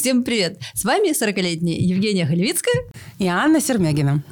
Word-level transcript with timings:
Всем 0.00 0.24
привет! 0.24 0.58
С 0.72 0.84
вами 0.84 1.10
40-летняя 1.10 1.76
Евгения 1.78 2.24
Халевицкая 2.24 2.84
и 3.18 3.26
Анна 3.26 3.60
Сермягина. 3.60 4.22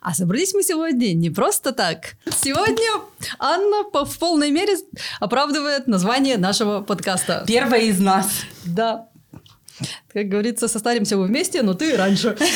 А 0.00 0.12
собрались 0.12 0.54
мы 0.54 0.64
сегодня 0.64 1.14
не 1.14 1.30
просто 1.30 1.70
так. 1.70 2.16
Сегодня 2.42 3.00
Анна 3.38 3.84
в 3.92 4.18
полной 4.18 4.50
мере 4.50 4.74
оправдывает 5.20 5.86
название 5.86 6.36
нашего 6.36 6.80
подкаста. 6.80 7.44
Первая 7.46 7.82
из 7.82 8.00
нас. 8.00 8.26
Да. 8.64 9.06
Как 10.12 10.26
говорится, 10.26 10.66
состаримся 10.66 11.16
мы 11.16 11.26
вместе, 11.26 11.62
но 11.62 11.74
ты 11.74 11.96
раньше. 11.96 12.36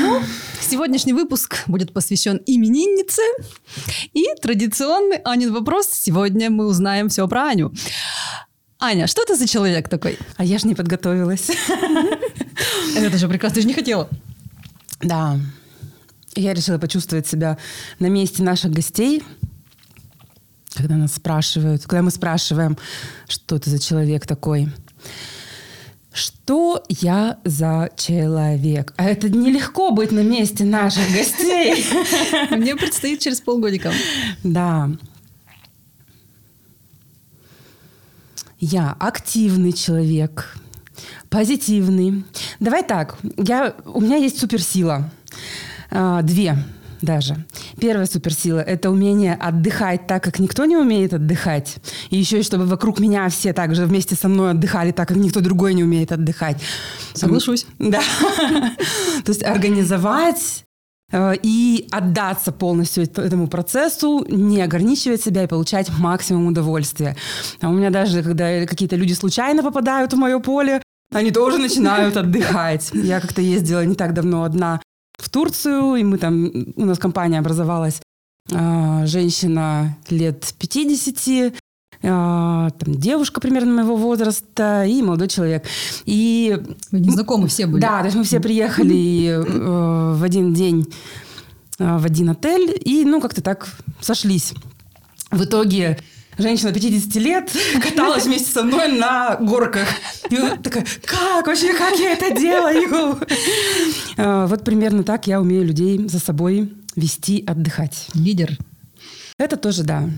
Ну, 0.00 0.20
сегодняшний 0.60 1.12
выпуск 1.12 1.64
будет 1.66 1.92
посвящен 1.92 2.40
имениннице. 2.46 3.22
И 4.12 4.24
традиционный 4.40 5.18
Анин 5.24 5.52
вопрос. 5.52 5.88
Сегодня 5.90 6.50
мы 6.50 6.66
узнаем 6.66 7.08
все 7.08 7.26
про 7.28 7.48
Аню. 7.48 7.72
Аня, 8.78 9.06
что 9.06 9.24
ты 9.24 9.36
за 9.36 9.46
человек 9.46 9.88
такой? 9.88 10.18
А 10.36 10.44
я 10.44 10.58
же 10.58 10.66
не 10.66 10.74
подготовилась. 10.74 11.48
Это 12.96 13.18
же 13.18 13.28
прекрасно, 13.28 13.56
ты 13.56 13.60
же 13.62 13.66
не 13.66 13.74
хотела. 13.74 14.08
Да. 15.00 15.38
Я 16.34 16.54
решила 16.54 16.78
почувствовать 16.78 17.26
себя 17.26 17.58
на 17.98 18.06
месте 18.06 18.42
наших 18.42 18.72
гостей, 18.72 19.22
когда 20.74 20.96
нас 20.96 21.14
спрашивают, 21.14 21.82
когда 21.82 22.02
мы 22.02 22.10
спрашиваем, 22.10 22.76
что 23.28 23.58
ты 23.58 23.70
за 23.70 23.78
человек 23.78 24.26
такой. 24.26 24.68
Что 26.14 26.84
я 26.88 27.38
за 27.42 27.90
человек? 27.96 28.94
А 28.96 29.06
это 29.06 29.28
нелегко 29.28 29.90
быть 29.90 30.12
на 30.12 30.20
месте 30.20 30.62
наших 30.62 31.12
гостей. 31.12 31.84
Мне 32.52 32.76
предстоит 32.76 33.18
через 33.18 33.40
полгодика. 33.40 33.92
Да. 34.44 34.92
Я 38.60 38.94
активный 39.00 39.72
человек, 39.72 40.56
позитивный. 41.30 42.24
Давай 42.60 42.84
так, 42.84 43.18
я, 43.36 43.74
у 43.84 44.00
меня 44.00 44.16
есть 44.16 44.38
суперсила. 44.38 45.10
А, 45.90 46.22
две 46.22 46.56
даже. 47.04 47.44
Первая 47.80 48.06
суперсила– 48.06 48.60
это 48.60 48.90
умение 48.90 49.34
отдыхать 49.34 50.06
так, 50.06 50.22
как 50.22 50.38
никто 50.38 50.64
не 50.64 50.76
умеет 50.76 51.14
отдыхать. 51.14 51.76
И 52.10 52.16
еще 52.16 52.42
чтобы 52.42 52.66
вокруг 52.66 53.00
меня 53.00 53.28
все 53.28 53.52
также 53.52 53.86
вместе 53.86 54.14
со 54.14 54.28
мной 54.28 54.52
отдыхали 54.52 54.92
так, 54.92 55.08
как 55.08 55.16
никто 55.16 55.40
другой 55.40 55.74
не 55.74 55.84
умеет 55.84 56.12
отдыхать. 56.12 56.60
Соглашусь. 57.14 57.66
Да. 57.78 58.00
То 59.24 59.30
есть 59.30 59.42
организовать 59.42 60.64
э, 61.12 61.34
и 61.42 61.88
отдаться 61.90 62.52
полностью 62.52 63.04
этому 63.04 63.48
процессу, 63.48 64.24
не 64.28 64.62
ограничивать 64.62 65.22
себя 65.22 65.44
и 65.44 65.46
получать 65.46 65.90
максимум 65.98 66.46
удовольствия. 66.46 67.16
А 67.60 67.68
у 67.68 67.72
меня 67.72 67.90
даже, 67.90 68.22
когда 68.22 68.66
какие-то 68.66 68.96
люди 68.96 69.12
случайно 69.12 69.62
попадают 69.62 70.12
в 70.12 70.16
мое 70.16 70.38
поле, 70.38 70.82
они 71.12 71.30
тоже 71.30 71.58
начинают 71.58 72.16
отдыхать. 72.16 72.90
Я 72.92 73.20
как-то 73.20 73.40
ездила 73.40 73.84
не 73.84 73.94
так 73.94 74.14
давно 74.14 74.42
одна 74.44 74.80
в 75.18 75.28
Турцию, 75.30 75.96
и 75.96 76.04
мы 76.04 76.18
там, 76.18 76.50
у 76.76 76.84
нас 76.84 76.98
компания 76.98 77.38
образовалась, 77.38 78.00
а, 78.52 79.06
женщина 79.06 79.96
лет 80.08 80.54
50, 80.58 81.54
а, 82.02 82.70
там, 82.70 82.94
девушка 82.94 83.40
примерно 83.40 83.72
моего 83.72 83.96
возраста 83.96 84.84
и 84.84 85.00
молодой 85.02 85.28
человек. 85.28 85.64
И... 86.04 86.60
Вы 86.90 87.00
не 87.00 87.10
знакомы 87.10 87.48
все 87.48 87.66
были? 87.66 87.80
Да, 87.80 88.00
то 88.00 88.06
есть 88.06 88.16
мы 88.16 88.24
все 88.24 88.40
приехали 88.40 89.28
э, 89.28 90.14
в 90.14 90.22
один 90.22 90.52
день 90.52 90.92
э, 91.78 91.96
в 91.96 92.04
один 92.04 92.30
отель 92.30 92.78
и, 92.84 93.04
ну, 93.04 93.20
как-то 93.20 93.42
так 93.42 93.68
сошлись. 94.00 94.52
В 95.30 95.44
итоге 95.44 95.98
женщина 96.38 96.72
50 96.72 97.14
лет 97.16 97.50
каталась 97.82 98.26
вместе 98.26 98.50
со 98.50 98.62
мной 98.62 98.88
на 98.88 99.36
горках. 99.36 99.88
И 100.30 100.36
такая, 100.62 100.86
как 101.04 101.46
вообще, 101.46 101.74
как 101.74 101.98
я 101.98 102.12
это 102.12 102.38
делаю? 102.38 103.18
А, 104.16 104.46
вот 104.46 104.64
примерно 104.64 105.04
так 105.04 105.26
я 105.26 105.40
умею 105.40 105.64
людей 105.64 106.08
за 106.08 106.18
собой 106.18 106.72
вести, 106.96 107.44
отдыхать. 107.46 108.06
Лидер. 108.14 108.56
Это 109.38 109.56
тоже 109.56 109.82
да. 109.82 110.08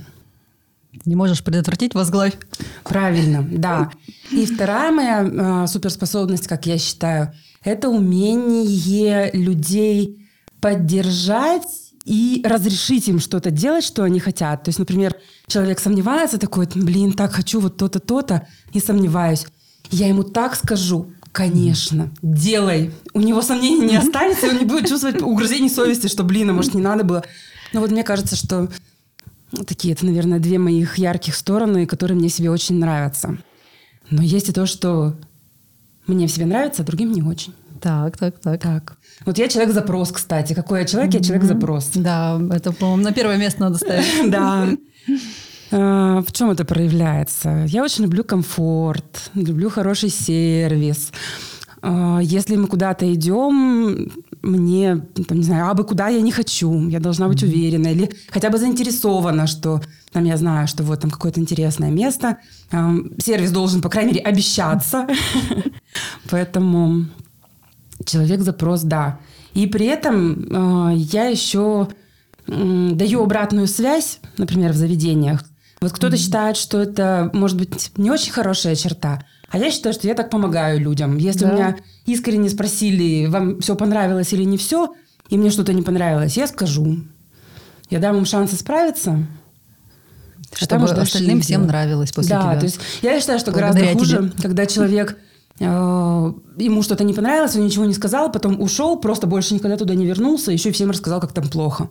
Не 1.04 1.16
можешь 1.16 1.44
предотвратить, 1.44 1.94
возглавь. 1.94 2.34
Правильно, 2.84 3.46
да. 3.48 3.90
И 4.30 4.46
вторая 4.46 4.92
моя 4.92 5.22
э, 5.24 5.66
суперспособность, 5.66 6.46
как 6.46 6.66
я 6.66 6.78
считаю, 6.78 7.32
это 7.62 7.88
умение 7.88 9.30
людей 9.32 10.26
поддержать 10.60 11.85
и 12.06 12.40
разрешить 12.44 13.08
им 13.08 13.18
что-то 13.18 13.50
делать, 13.50 13.84
что 13.84 14.04
они 14.04 14.20
хотят. 14.20 14.62
То 14.62 14.68
есть, 14.68 14.78
например, 14.78 15.16
человек 15.48 15.80
сомневается 15.80 16.38
такой, 16.38 16.68
блин, 16.72 17.12
так 17.12 17.32
хочу 17.32 17.58
вот 17.58 17.76
то-то, 17.76 17.98
то-то, 17.98 18.46
и 18.72 18.78
сомневаюсь. 18.78 19.46
Я 19.90 20.06
ему 20.06 20.22
так 20.22 20.54
скажу, 20.54 21.12
конечно, 21.32 22.10
делай. 22.22 22.92
У 23.12 23.20
него 23.20 23.42
сомнений 23.42 23.86
не 23.88 23.96
останется, 23.96 24.46
и 24.46 24.50
он 24.50 24.58
не 24.58 24.64
будет 24.64 24.88
чувствовать 24.88 25.20
угрызений 25.20 25.68
совести, 25.68 26.06
что, 26.06 26.22
блин, 26.22 26.48
а 26.50 26.52
может, 26.52 26.74
не 26.74 26.80
надо 26.80 27.02
было. 27.02 27.24
Но 27.72 27.80
вот 27.80 27.90
мне 27.90 28.04
кажется, 28.04 28.36
что 28.36 28.68
такие, 29.66 29.92
это, 29.92 30.06
наверное, 30.06 30.38
две 30.38 30.58
моих 30.58 30.98
ярких 30.98 31.34
стороны, 31.34 31.86
которые 31.86 32.16
мне 32.16 32.28
себе 32.28 32.50
очень 32.50 32.78
нравятся. 32.78 33.36
Но 34.10 34.22
есть 34.22 34.48
и 34.48 34.52
то, 34.52 34.66
что 34.66 35.16
мне 36.06 36.28
в 36.28 36.30
себе 36.30 36.46
нравится, 36.46 36.82
а 36.82 36.86
другим 36.86 37.10
не 37.10 37.22
очень. 37.22 37.52
Так, 37.80 38.16
так, 38.16 38.38
так. 38.38 38.60
Так. 38.62 38.96
Вот 39.24 39.38
я 39.38 39.48
человек-запрос, 39.48 40.12
кстати. 40.12 40.54
Какой 40.54 40.80
я 40.80 40.84
человек? 40.84 41.14
Я 41.14 41.20
человек-запрос. 41.20 41.90
Да, 41.94 42.40
это, 42.50 42.72
по-моему, 42.72 43.02
на 43.02 43.12
первое 43.12 43.36
место 43.36 43.60
надо 43.60 43.76
ставить. 43.76 44.06
Да. 44.30 44.68
А, 45.72 46.22
в 46.22 46.32
чем 46.32 46.50
это 46.50 46.64
проявляется? 46.64 47.64
Я 47.68 47.82
очень 47.82 48.04
люблю 48.04 48.24
комфорт, 48.24 49.30
люблю 49.34 49.70
хороший 49.70 50.10
сервис. 50.10 51.12
А, 51.82 52.20
если 52.22 52.56
мы 52.56 52.66
куда-то 52.66 53.12
идем, 53.12 54.10
мне, 54.42 55.02
там, 55.28 55.38
не 55.38 55.44
знаю, 55.44 55.68
а 55.68 55.74
бы 55.74 55.84
куда 55.84 56.08
я 56.08 56.20
не 56.20 56.32
хочу, 56.32 56.88
я 56.88 57.00
должна 57.00 57.28
быть 57.28 57.42
уверена 57.42 57.88
или 57.88 58.10
хотя 58.30 58.50
бы 58.50 58.58
заинтересована, 58.58 59.46
что 59.46 59.80
там 60.12 60.24
я 60.24 60.36
знаю, 60.36 60.68
что 60.68 60.82
вот 60.82 61.00
там 61.00 61.10
какое-то 61.10 61.40
интересное 61.40 61.90
место. 61.90 62.38
Сервис 63.18 63.50
должен, 63.50 63.80
по 63.82 63.88
крайней 63.88 64.12
мере, 64.12 64.24
обещаться. 64.24 65.06
Поэтому 66.30 67.06
человек 68.06 68.40
запрос, 68.40 68.82
да. 68.82 69.18
И 69.54 69.66
при 69.66 69.86
этом 69.86 70.92
э, 70.92 70.96
я 70.96 71.24
еще 71.26 71.88
э, 72.46 72.90
даю 72.92 73.22
обратную 73.22 73.66
связь, 73.66 74.20
например, 74.38 74.72
в 74.72 74.76
заведениях. 74.76 75.44
Вот 75.80 75.92
кто-то 75.92 76.16
mm-hmm. 76.16 76.18
считает, 76.18 76.56
что 76.56 76.80
это 76.80 77.30
может 77.32 77.58
быть 77.58 77.90
не 77.96 78.10
очень 78.10 78.32
хорошая 78.32 78.74
черта, 78.76 79.22
а 79.48 79.58
я 79.58 79.70
считаю, 79.70 79.94
что 79.94 80.06
я 80.08 80.14
так 80.14 80.30
помогаю 80.30 80.80
людям. 80.80 81.18
Если 81.18 81.44
да. 81.44 81.50
у 81.50 81.54
меня 81.54 81.76
искренне 82.06 82.48
спросили, 82.48 83.26
вам 83.26 83.60
все 83.60 83.76
понравилось 83.76 84.32
или 84.32 84.44
не 84.44 84.58
все, 84.58 84.94
и 85.28 85.38
мне 85.38 85.50
что-то 85.50 85.72
не 85.72 85.82
понравилось, 85.82 86.36
я 86.36 86.46
скажу. 86.46 86.98
Я 87.90 88.00
дам 88.00 88.16
им 88.16 88.24
шанс 88.24 88.52
исправиться. 88.52 89.26
Чтобы 90.52 90.86
остальным 90.86 91.40
всем 91.40 91.66
нравилось 91.66 92.12
после 92.12 92.30
да, 92.30 92.42
тебя. 92.42 92.52
Да, 92.54 92.60
то 92.60 92.66
есть 92.66 92.80
я 93.02 93.20
считаю, 93.20 93.38
что 93.38 93.52
Благодаря 93.52 93.72
гораздо 93.72 93.98
хуже, 93.98 94.16
тебе. 94.16 94.42
когда 94.42 94.66
человек 94.66 95.18
ему 95.58 96.82
что-то 96.82 97.04
не 97.04 97.14
понравилось, 97.14 97.56
он 97.56 97.64
ничего 97.64 97.84
не 97.84 97.94
сказал, 97.94 98.30
потом 98.30 98.60
ушел, 98.60 98.98
просто 98.98 99.26
больше 99.26 99.54
никогда 99.54 99.76
туда 99.76 99.94
не 99.94 100.06
вернулся, 100.06 100.52
еще 100.52 100.68
и 100.68 100.72
всем 100.72 100.90
рассказал, 100.90 101.20
как 101.20 101.32
там 101.32 101.48
плохо. 101.48 101.88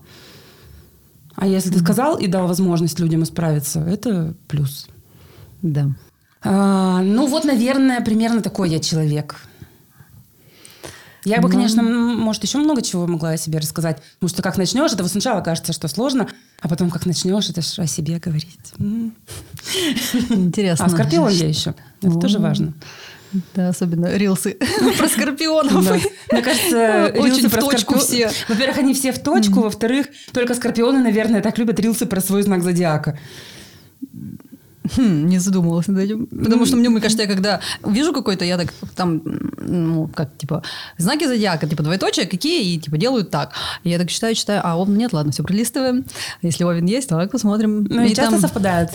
А 1.36 1.48
если 1.48 1.70
ты 1.70 1.80
сказал 1.80 2.18
и 2.18 2.28
дал 2.28 2.48
возможность 2.48 3.00
людям 3.00 3.24
исправиться, 3.24 3.82
это 3.82 4.36
плюс. 4.48 4.88
Да. 5.62 5.90
А, 6.44 7.02
ну 7.02 7.26
вот, 7.28 7.44
наверное, 7.44 8.02
примерно 8.02 8.42
такой 8.42 8.70
я 8.70 8.80
человек. 8.80 9.36
Я 11.26 11.42
бы, 11.42 11.50
ну... 11.50 11.56
конечно, 11.56 11.82
может, 11.82 12.44
еще 12.44 12.60
много 12.60 12.84
чего 12.84 13.08
могла 13.08 13.32
о 13.32 13.38
себе 13.38 13.58
рассказать. 13.58 14.02
Потому 14.20 14.30
что 14.30 14.44
как 14.44 14.58
начнешь, 14.58 14.94
это 14.94 15.02
вот 15.02 15.12
сначала 15.12 15.42
кажется, 15.42 15.74
что 15.74 15.88
сложно, 15.88 16.28
а 16.62 16.70
потом 16.70 16.92
как 16.92 17.08
начнешь, 17.08 17.50
это 17.50 17.62
же 17.62 17.82
о 17.82 17.88
себе 17.88 18.20
говорить. 18.20 18.74
Интересно. 20.30 20.86
А 20.86 20.90
скорпион 20.90 21.32
я 21.32 21.48
еще. 21.48 21.74
Это 22.02 22.20
тоже 22.20 22.38
важно. 22.38 22.74
Да, 23.54 23.70
особенно 23.70 24.16
рилсы 24.16 24.58
про 24.98 25.08
скорпионов. 25.08 25.90
Мне 26.32 26.42
кажется, 26.42 27.14
очень 27.18 27.48
в 27.48 27.56
точку 27.56 27.98
все. 28.00 28.30
Во-первых, 28.48 28.78
они 28.78 28.94
все 28.94 29.12
в 29.12 29.20
точку. 29.20 29.62
Во-вторых, 29.62 30.08
только 30.32 30.54
скорпионы, 30.54 31.00
наверное, 31.00 31.42
так 31.42 31.58
любят 31.58 31.80
рилсы 31.80 32.06
про 32.06 32.22
свой 32.22 32.44
знак 32.44 32.64
зодиака. 32.64 33.20
Хм, 34.96 35.28
не 35.28 35.40
задумывалась 35.40 35.88
над 35.88 36.00
этим. 36.00 36.28
Потому 36.28 36.66
что 36.66 36.78
мне, 36.78 36.90
мне 36.90 37.02
кажется, 37.02 37.24
я 37.24 37.30
когда 37.30 37.60
вижу 37.86 38.14
какой-то, 38.14 38.46
я 38.46 38.58
так 38.58 38.74
там, 38.96 39.22
ну, 39.58 40.08
как, 40.08 40.38
типа, 40.38 40.64
знаки 40.98 41.26
зодиака, 41.26 41.68
типа, 41.68 41.84
двоеточие, 41.84 42.26
какие, 42.26 42.76
и, 42.76 42.80
типа, 42.80 42.98
делают 42.98 43.30
так. 43.30 43.52
И 43.84 43.90
я 43.90 43.98
так 43.98 44.10
читаю, 44.10 44.36
читаю, 44.36 44.62
а 44.64 44.78
Овен 44.78 44.98
нет, 44.98 45.14
ладно, 45.14 45.32
все 45.32 45.44
пролистываем. 45.44 46.06
Если 46.42 46.64
Овен 46.64 46.86
есть, 46.86 47.10
давай 47.10 47.28
посмотрим. 47.28 47.84
Ну, 47.84 48.04
и, 48.04 48.10
часто 48.10 48.32
там... 48.32 48.42
совпадает? 48.42 48.90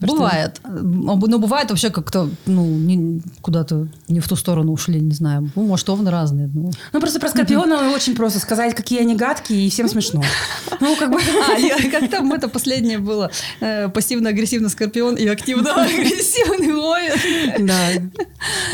Бывает. 0.00 0.60
Но 0.64 1.38
бывает 1.38 1.70
вообще 1.70 1.90
как-то, 1.90 2.28
ну, 2.46 2.64
не, 2.64 3.20
куда-то 3.40 3.88
не 4.08 4.20
в 4.20 4.28
ту 4.28 4.36
сторону 4.36 4.72
ушли, 4.72 5.00
не 5.00 5.14
знаю. 5.14 5.50
Ну, 5.54 5.66
может, 5.66 5.88
Овны 5.88 6.10
разные. 6.10 6.50
Ну, 6.52 6.70
ну 6.92 7.00
просто 7.00 7.20
про 7.20 7.28
Скорпиона 7.28 7.92
очень 7.94 8.14
просто 8.14 8.40
сказать, 8.40 8.74
какие 8.74 9.00
они 9.00 9.14
гадкие, 9.14 9.66
и 9.66 9.70
всем 9.70 9.88
смешно. 9.88 10.22
Ну, 10.78 10.94
как 10.96 11.10
бы... 11.10 11.18
А, 11.18 11.90
как 11.90 12.10
там 12.10 12.32
это 12.32 12.48
последнее 12.48 12.98
было? 12.98 13.30
Э, 13.60 13.88
пассивно-агрессивный 13.88 14.68
Скорпион 14.68 15.14
и 15.14 15.26
активно-агрессивный 15.36 16.74
Овен. 16.74 17.66
Да. 17.66 17.88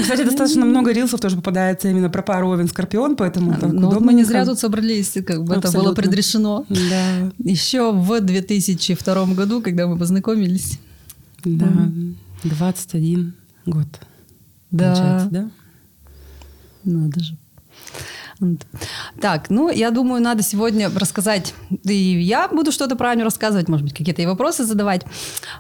Кстати, 0.00 0.23
достаточно 0.23 0.64
много 0.64 0.93
рилсов 0.93 1.20
тоже 1.20 1.37
попадается 1.37 1.88
именно 1.88 2.11
про 2.11 2.23
пару 2.23 2.49
Овен-Скорпион, 2.53 3.17
поэтому 3.17 3.55
так 3.55 3.73
Ну, 3.73 4.00
мы 4.00 4.14
не 4.14 4.25
зря 4.25 4.44
тут 4.44 4.59
собрались, 4.59 5.17
как 5.26 5.44
бы 5.44 5.55
это 5.55 5.70
было 5.73 5.94
предрешено. 5.94 6.64
Да. 6.69 7.32
Еще 7.38 7.93
в 7.93 8.20
2002 8.20 9.26
году, 9.35 9.61
когда 9.62 9.87
мы 9.87 9.99
познакомились. 9.99 10.79
Да, 11.44 11.73
21 12.44 13.35
год. 13.67 13.87
Да. 14.70 15.29
да? 15.31 15.50
Надо 16.85 17.20
же. 17.20 17.37
Так, 19.21 19.50
ну, 19.50 19.71
я 19.71 19.91
думаю, 19.91 20.23
надо 20.23 20.43
сегодня 20.43 20.91
рассказать, 20.94 21.55
и 21.85 21.94
я 21.94 22.49
буду 22.49 22.73
что-то 22.73 22.97
про 22.97 23.11
Аню 23.11 23.25
рассказывать, 23.25 23.69
может 23.69 23.85
быть, 23.85 23.94
какие-то 23.94 24.23
и 24.23 24.27
вопросы 24.27 24.65
задавать. 24.65 25.03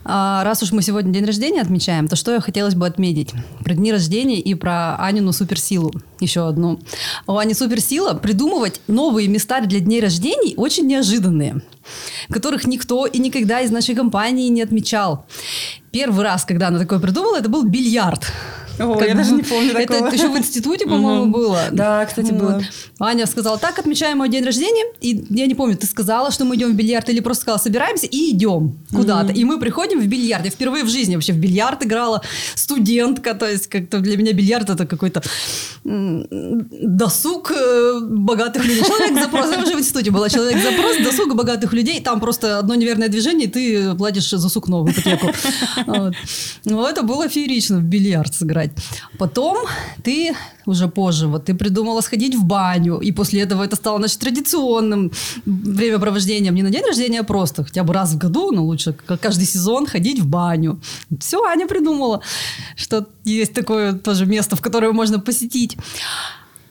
А, 0.04 0.42
раз 0.44 0.62
уж 0.62 0.72
мы 0.72 0.82
сегодня 0.82 1.12
день 1.12 1.24
рождения 1.24 1.60
отмечаем, 1.60 2.08
то 2.08 2.16
что 2.16 2.32
я 2.32 2.40
хотелось 2.40 2.74
бы 2.74 2.86
отметить? 2.86 3.32
Про 3.64 3.74
дни 3.74 3.92
рождения 3.92 4.40
и 4.40 4.54
про 4.54 4.96
Анину 4.96 5.32
суперсилу. 5.32 5.92
Еще 6.20 6.46
одну. 6.46 6.78
У 7.26 7.36
Ани 7.36 7.54
суперсила 7.54 8.14
придумывать 8.14 8.80
новые 8.86 9.28
места 9.28 9.60
для 9.60 9.80
дней 9.80 10.00
рождений 10.00 10.54
очень 10.56 10.86
неожиданные, 10.86 11.62
которых 12.30 12.64
никто 12.66 13.06
и 13.06 13.18
никогда 13.18 13.60
из 13.60 13.70
нашей 13.70 13.94
компании 13.94 14.48
не 14.48 14.62
отмечал. 14.62 15.26
Первый 15.90 16.24
раз, 16.24 16.44
когда 16.44 16.68
она 16.68 16.78
такое 16.78 16.98
придумала, 16.98 17.38
это 17.38 17.48
был 17.48 17.64
бильярд. 17.64 18.32
О, 18.78 18.94
как 18.94 19.08
я 19.08 19.14
бы, 19.14 19.20
даже 19.20 19.32
не 19.34 19.42
помню 19.42 19.72
такого. 19.72 20.06
Это 20.06 20.14
еще 20.14 20.28
в 20.28 20.38
институте, 20.38 20.86
по-моему, 20.86 21.26
было. 21.26 21.60
Да, 21.70 22.04
кстати, 22.06 22.32
было. 22.32 22.62
Аня 22.98 23.26
сказала, 23.26 23.58
так, 23.58 23.78
отмечаем 23.78 24.18
мой 24.18 24.28
день 24.28 24.44
рождения. 24.44 24.84
И 25.00 25.24
я 25.30 25.46
не 25.46 25.54
помню, 25.54 25.76
ты 25.76 25.86
сказала, 25.86 26.30
что 26.30 26.44
мы 26.44 26.56
идем 26.56 26.72
в 26.72 26.74
бильярд 26.74 27.08
или 27.08 27.20
просто 27.20 27.42
сказала, 27.42 27.58
собираемся 27.60 28.06
и 28.06 28.30
идем 28.30 28.78
куда-то. 28.94 29.32
И 29.32 29.44
мы 29.44 29.58
приходим 29.58 30.00
в 30.00 30.06
бильярд. 30.06 30.44
Я 30.44 30.50
впервые 30.50 30.84
в 30.84 30.88
жизни 30.88 31.14
вообще 31.14 31.32
в 31.32 31.38
бильярд 31.38 31.84
играла. 31.84 32.22
Студентка, 32.54 33.34
то 33.34 33.48
есть 33.48 33.66
как-то 33.66 33.98
для 34.00 34.16
меня 34.16 34.32
бильярд 34.32 34.70
это 34.70 34.86
какой-то 34.86 35.22
досуг 35.84 37.50
э, 37.50 37.98
богатых 38.00 38.64
людей. 38.64 38.84
Человек 38.84 39.18
запрос, 39.18 39.50
я 39.50 39.62
уже 39.62 39.74
в 39.74 39.80
институте 39.80 40.10
была, 40.10 40.28
человек 40.28 40.62
запрос, 40.62 40.96
досуг 41.02 41.34
богатых 41.34 41.72
людей. 41.72 42.00
Там 42.00 42.20
просто 42.20 42.58
одно 42.58 42.74
неверное 42.74 43.08
движение, 43.08 43.48
и 43.48 43.50
ты 43.50 43.94
платишь 43.96 44.30
за 44.30 44.48
сук 44.48 44.68
новую 44.68 44.92
ипотеку. 44.92 45.32
Вот. 45.86 46.14
Ну, 46.64 46.86
это 46.86 47.02
было 47.02 47.28
феерично 47.28 47.78
в 47.78 47.82
бильярд 47.82 48.34
сыграть. 48.34 48.61
Потом 49.18 49.58
ты 50.02 50.34
уже 50.66 50.88
позже, 50.88 51.26
вот 51.26 51.44
ты 51.44 51.54
придумала 51.54 52.00
сходить 52.00 52.34
в 52.34 52.44
баню, 52.44 52.98
и 52.98 53.12
после 53.12 53.42
этого 53.42 53.64
это 53.64 53.76
стало, 53.76 53.98
значит, 53.98 54.18
традиционным 54.20 55.10
времяпровождением 55.44 56.54
не 56.54 56.62
на 56.62 56.70
день 56.70 56.84
рождения, 56.84 57.20
а 57.20 57.24
просто 57.24 57.64
хотя 57.64 57.82
бы 57.82 57.92
раз 57.94 58.12
в 58.12 58.18
году, 58.18 58.52
но 58.52 58.64
лучше 58.64 58.92
каждый 58.92 59.46
сезон 59.46 59.86
ходить 59.86 60.20
в 60.20 60.26
баню. 60.26 60.80
Все, 61.20 61.44
Аня 61.44 61.66
придумала, 61.66 62.20
что 62.76 63.06
есть 63.24 63.54
такое 63.54 63.92
тоже 63.92 64.26
место, 64.26 64.56
в 64.56 64.60
которое 64.60 64.92
можно 64.92 65.18
посетить. 65.18 65.76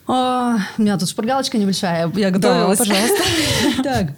А, 0.08 0.58
у 0.78 0.82
меня 0.82 0.98
тут 0.98 1.10
шпаргалочка 1.10 1.58
небольшая, 1.58 2.12
я 2.16 2.32
готовилась. 2.32 2.80
Да, 2.80 2.86
пожалуйста. 2.86 3.24
Так. 3.84 4.12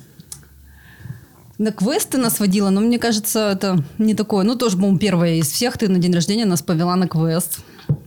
На 1.59 1.71
квесты 1.71 2.17
нас 2.17 2.39
водила, 2.39 2.71
но 2.71 2.81
мне 2.81 2.97
кажется, 2.97 3.51
это 3.51 3.83
не 4.00 4.15
такое. 4.15 4.44
Ну, 4.44 4.55
тоже, 4.55 4.75
по-моему, 4.75 4.97
первая 4.97 5.35
из 5.35 5.51
всех 5.51 5.77
ты 5.77 5.88
на 5.88 6.00
день 6.00 6.13
рождения 6.13 6.45
нас 6.45 6.61
повела 6.61 6.95
на 6.95 7.07
квест. 7.07 7.59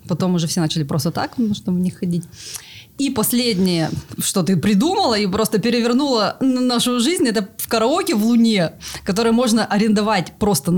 Потом 0.09 0.35
уже 0.35 0.47
все 0.47 0.61
начали 0.61 0.83
просто 0.83 1.11
так, 1.13 1.35
чтобы 1.55 1.79
в 1.79 1.81
них 1.81 1.99
ходить. 1.99 2.25
И 2.99 3.11
последнее, 3.11 3.91
что 4.19 4.43
ты 4.43 4.57
придумала 4.57 5.19
и 5.19 5.27
просто 5.27 5.59
перевернула 5.59 6.39
нашу 6.41 6.99
жизнь, 6.99 7.29
это 7.29 7.47
в 7.59 7.69
караоке 7.69 8.15
в 8.15 8.25
Луне, 8.25 8.73
которое 9.05 9.33
можно 9.33 9.67
арендовать 9.67 10.33
просто, 10.39 10.73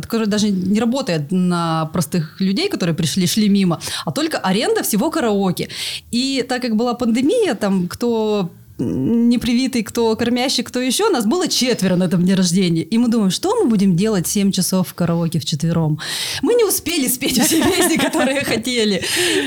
которое 0.00 0.26
даже 0.26 0.48
не 0.48 0.80
работает 0.80 1.30
на 1.30 1.90
простых 1.92 2.40
людей, 2.40 2.70
которые 2.70 2.96
пришли, 2.96 3.26
шли 3.26 3.50
мимо, 3.50 3.80
а 4.06 4.12
только 4.12 4.38
аренда 4.38 4.82
всего 4.82 5.10
караоке. 5.10 5.68
И 6.10 6.42
так 6.48 6.62
как 6.62 6.74
была 6.74 6.94
пандемия, 6.94 7.54
там 7.54 7.86
кто 7.86 8.50
непривитый, 8.82 9.82
кто 9.82 10.14
кормящий, 10.16 10.62
кто 10.62 10.80
еще. 10.80 11.10
Нас 11.10 11.26
было 11.26 11.48
четверо 11.48 11.96
на 11.96 12.04
этом 12.04 12.22
дне 12.22 12.34
рождения. 12.34 12.82
И 12.82 12.98
мы 12.98 13.08
думаем, 13.08 13.30
что 13.30 13.62
мы 13.62 13.68
будем 13.68 13.96
делать 13.96 14.26
7 14.26 14.52
часов 14.52 14.88
в 14.88 14.94
караоке 14.94 15.38
в 15.38 15.44
четвером. 15.44 15.98
Мы 16.42 16.54
не 16.54 16.64
успели 16.64 17.08
спеть 17.08 17.40
все 17.42 17.62
песни, 17.76 17.96
которые 17.96 18.44
хотели. 18.44 19.02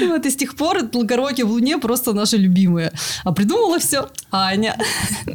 Вот 0.08 0.26
и 0.26 0.30
с 0.30 0.36
тех 0.36 0.56
пор 0.56 0.88
караоке 1.06 1.46
в 1.46 1.52
Луне 1.52 1.78
просто 1.78 2.14
наши 2.14 2.38
любимые. 2.38 2.92
А 3.24 3.32
придумала 3.32 3.80
все 3.80 4.10
Аня. 4.32 4.78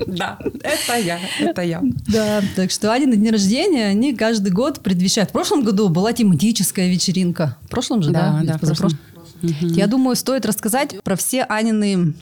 Да, 0.06 0.38
это 0.62 0.98
я, 0.98 1.18
это 1.38 1.62
я. 1.62 1.80
Да, 2.08 2.42
так 2.56 2.70
что 2.70 2.92
Аня 2.92 3.06
на 3.06 3.16
дне 3.16 3.30
рождения, 3.30 3.86
они 3.86 4.14
каждый 4.14 4.50
год 4.50 4.80
предвещают. 4.80 5.30
В 5.30 5.32
прошлом 5.32 5.62
году 5.62 5.88
была 5.88 6.12
тематическая 6.12 6.88
вечеринка. 6.88 7.56
В 7.62 7.68
прошлом 7.68 8.02
же, 8.02 8.10
да? 8.10 8.40
Да, 8.42 8.52
да, 8.52 8.56
в 8.58 8.60
прошлом. 8.60 8.98
Я 9.42 9.86
думаю, 9.86 10.16
стоит 10.16 10.44
рассказать 10.44 11.02
про 11.02 11.16
все 11.16 11.42
Анины 11.44 12.14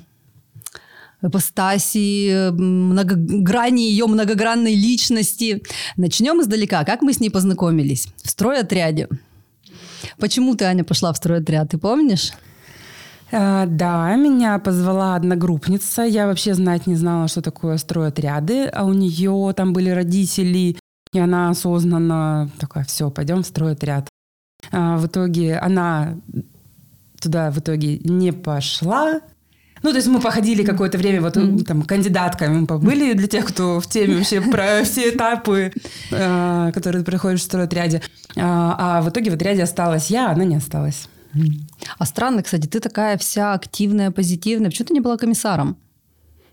ипостаси, 1.23 2.50
многограни 2.50 3.91
ее 3.91 4.06
многогранной 4.06 4.75
личности. 4.75 5.62
Начнем 5.97 6.41
издалека. 6.41 6.85
Как 6.85 7.03
мы 7.03 7.12
с 7.12 7.20
ней 7.20 7.31
познакомились? 7.31 8.09
В 8.23 8.31
стройотряде. 8.31 9.09
Почему 10.19 10.55
ты, 10.55 10.65
Аня, 10.65 10.85
пошла 10.85 11.12
в 11.12 11.17
стройотряд, 11.17 11.70
ты 11.70 11.79
помнишь? 11.79 12.32
А, 13.31 13.67
да, 13.67 14.15
меня 14.17 14.59
позвала 14.59 15.17
одногруппница. 15.17 16.03
Я 16.03 16.26
вообще 16.26 16.55
знать 16.55 16.87
не 16.87 16.97
знала, 16.97 17.29
что 17.29 17.43
такое 17.43 17.76
стройотряды. 17.79 18.67
А 18.67 18.85
у 18.85 18.93
нее 18.93 19.53
там 19.56 19.73
были 19.73 19.91
родители, 19.91 20.79
и 21.12 21.19
она 21.19 21.50
осознанно 21.50 22.50
такая, 22.59 22.85
все, 22.85 23.11
пойдем 23.11 23.43
в 23.43 23.47
стройотряд. 23.47 24.09
А, 24.70 24.97
в 24.97 25.06
итоге 25.06 25.59
она 25.59 26.17
туда 27.20 27.50
в 27.50 27.59
итоге 27.59 27.99
не 27.99 28.32
пошла, 28.32 29.20
ну, 29.82 29.90
то 29.90 29.96
есть 29.96 30.08
мы 30.08 30.20
походили 30.20 30.64
какое-то 30.64 30.98
время, 30.98 31.20
вот 31.20 31.34
там 31.34 31.82
кандидатками 31.82 32.60
мы 32.60 32.66
побыли 32.66 33.12
для 33.12 33.28
тех, 33.28 33.46
кто 33.46 33.80
в 33.80 33.86
теме 33.86 34.16
вообще 34.16 34.40
про 34.40 34.82
все 34.84 35.10
этапы, 35.10 35.72
э, 36.10 36.72
которые 36.75 37.04
проходишь 37.04 37.40
в 37.40 37.44
стройотряде. 37.44 38.02
А, 38.36 38.98
а 38.98 39.02
в 39.02 39.08
итоге 39.08 39.30
в 39.30 39.34
отряде 39.34 39.62
осталась 39.62 40.10
я, 40.10 40.28
а 40.28 40.32
она 40.32 40.44
не 40.44 40.56
осталась. 40.56 41.08
А 41.98 42.04
странно, 42.06 42.42
кстати, 42.42 42.66
ты 42.66 42.80
такая 42.80 43.16
вся 43.19 43.52
активная, 43.52 44.10
позитивная. 44.10 44.70
Почему 44.70 44.86
ты 44.86 44.94
не 44.94 45.00
была 45.00 45.16
комиссаром? 45.16 45.76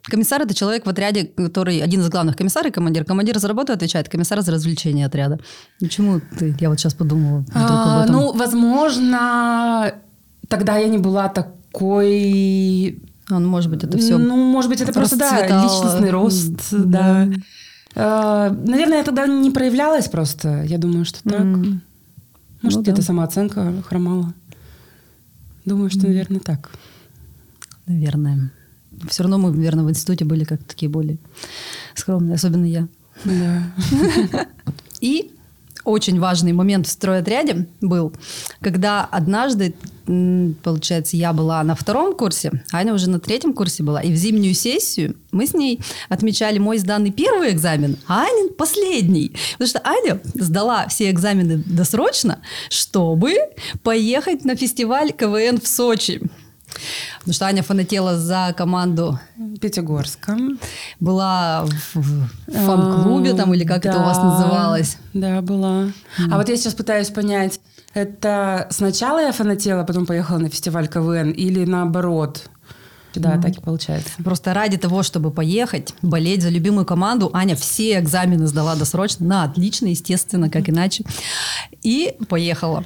Комиссар– 0.04 0.42
это 0.44 0.54
человек 0.54 0.86
в 0.86 0.90
отряде, 0.90 1.24
который 1.24 1.80
один 1.80 2.02
из 2.02 2.10
главных 2.10 2.36
комиссаров, 2.36 2.74
командир. 2.74 3.06
Командир 3.06 3.40
за 3.40 3.48
работу 3.48 3.74
отвечает, 3.74 4.08
комиссар 4.08 4.42
за 4.42 4.52
развлечение 4.52 5.08
отряда. 5.08 5.40
Почему 5.80 6.22
ты? 6.38 6.56
Я 6.60 6.70
вот 6.70 6.80
сейчас 6.80 6.94
подумала. 6.94 7.44
А, 7.54 8.06
ну, 8.06 8.32
возможно, 8.34 9.96
тогда 10.48 10.78
я 10.78 10.88
не 10.88 11.00
была 11.00 11.30
такой 11.30 13.00
он, 13.30 13.46
может 13.48 13.70
быть, 13.72 13.84
это 13.84 13.98
все. 13.98 14.18
Ну, 14.18 14.36
может 14.36 14.70
быть, 14.70 14.82
это 14.82 14.94
просто 14.94 15.18
да, 15.18 15.64
личностный 15.64 16.12
рост, 16.12 16.70
да. 16.72 17.26
да. 17.26 17.34
А, 17.96 18.50
наверное, 18.50 19.00
я 19.00 19.04
тогда 19.04 19.26
не 19.26 19.52
проявлялась 19.52 20.08
просто. 20.08 20.64
Я 20.64 20.78
думаю, 20.78 21.06
что 21.06 21.24
так. 21.24 21.42
Mm. 21.42 21.80
Может, 22.62 22.78
ну, 22.78 22.84
где-то 22.84 22.98
да. 22.98 23.04
самооценка 23.04 23.74
хромала. 23.88 24.34
Думаю, 25.66 25.90
что, 25.90 26.08
наверное, 26.08 26.40
так. 26.40 26.72
Наверное. 27.88 28.52
Все 29.10 29.24
равно 29.24 29.38
мы, 29.38 29.52
наверное, 29.52 29.86
в 29.86 29.90
институте 29.90 30.26
были 30.26 30.44
как 30.44 30.64
такие 30.64 30.90
более 30.90 31.18
скромные, 31.96 32.36
особенно 32.36 32.66
я. 32.66 32.88
Да. 33.24 33.64
И 35.02 35.35
очень 35.86 36.20
важный 36.20 36.52
момент 36.52 36.88
в 36.88 36.92
стройотряде 36.92 37.68
был, 37.80 38.14
когда 38.60 39.06
однажды, 39.06 39.76
получается, 40.64 41.16
я 41.16 41.32
была 41.32 41.64
на 41.64 41.76
втором 41.76 42.16
курсе, 42.16 42.64
Аня 42.72 42.94
уже 42.94 43.10
на 43.10 43.20
третьем 43.20 43.54
курсе 43.54 43.84
была, 43.84 44.02
и 44.02 44.12
в 44.12 44.16
зимнюю 44.16 44.54
сессию 44.54 45.16
мы 45.32 45.48
с 45.48 45.54
ней 45.54 45.80
отмечали 46.10 46.58
мой 46.58 46.78
сданный 46.78 47.12
первый 47.12 47.52
экзамен, 47.52 47.98
а 48.08 48.26
Анин 48.26 48.54
последний. 48.54 49.36
Потому 49.54 49.70
что 49.70 49.82
Аня 49.84 50.20
сдала 50.34 50.88
все 50.88 51.10
экзамены 51.10 51.64
досрочно, 51.66 52.42
чтобы 52.70 53.36
поехать 53.84 54.44
на 54.44 54.56
фестиваль 54.56 55.12
КВН 55.12 55.60
в 55.62 55.68
Сочи. 55.68 56.22
Потому 57.20 57.34
что 57.34 57.46
Аня 57.46 57.64
фанатела 57.64 58.18
за 58.18 58.54
команду. 58.58 59.20
Пятигорска. 59.62 60.38
Была 61.00 61.66
в, 61.94 62.28
фан-клубе 62.48 63.34
там, 63.34 63.54
или 63.54 63.64
как 63.64 63.84
да, 63.84 63.90
это 63.90 64.00
у 64.00 64.04
вас 64.04 64.18
называлось? 64.18 64.98
Да, 65.14 65.42
была. 65.42 65.84
Mm. 65.84 66.32
А 66.32 66.38
вот 66.38 66.50
я 66.50 66.58
сейчас 66.58 66.74
пытаюсь 66.74 67.10
понять, 67.10 67.60
это 67.94 68.68
сначала 68.72 69.20
я 69.20 69.32
фанатела, 69.32 69.84
потом 69.84 70.06
поехала 70.06 70.38
на 70.38 70.50
фестиваль 70.50 70.88
КВН, 70.88 71.32
или 71.32 71.64
наоборот? 71.64 72.50
Да, 73.20 73.36
mm. 73.36 73.42
так 73.42 73.58
и 73.58 73.62
получается. 73.62 74.10
Просто 74.24 74.54
ради 74.54 74.78
того, 74.78 75.04
чтобы 75.04 75.32
поехать, 75.32 75.94
болеть 76.02 76.42
за 76.42 76.50
любимую 76.50 76.86
команду, 76.86 77.30
Аня 77.34 77.56
все 77.56 78.00
экзамены 78.00 78.48
сдала 78.48 78.76
досрочно, 78.76 79.26
на 79.26 79.44
отлично, 79.44 79.88
естественно, 79.88 80.50
как 80.50 80.70
иначе. 80.70 81.04
И 81.84 82.16
поехала. 82.28 82.84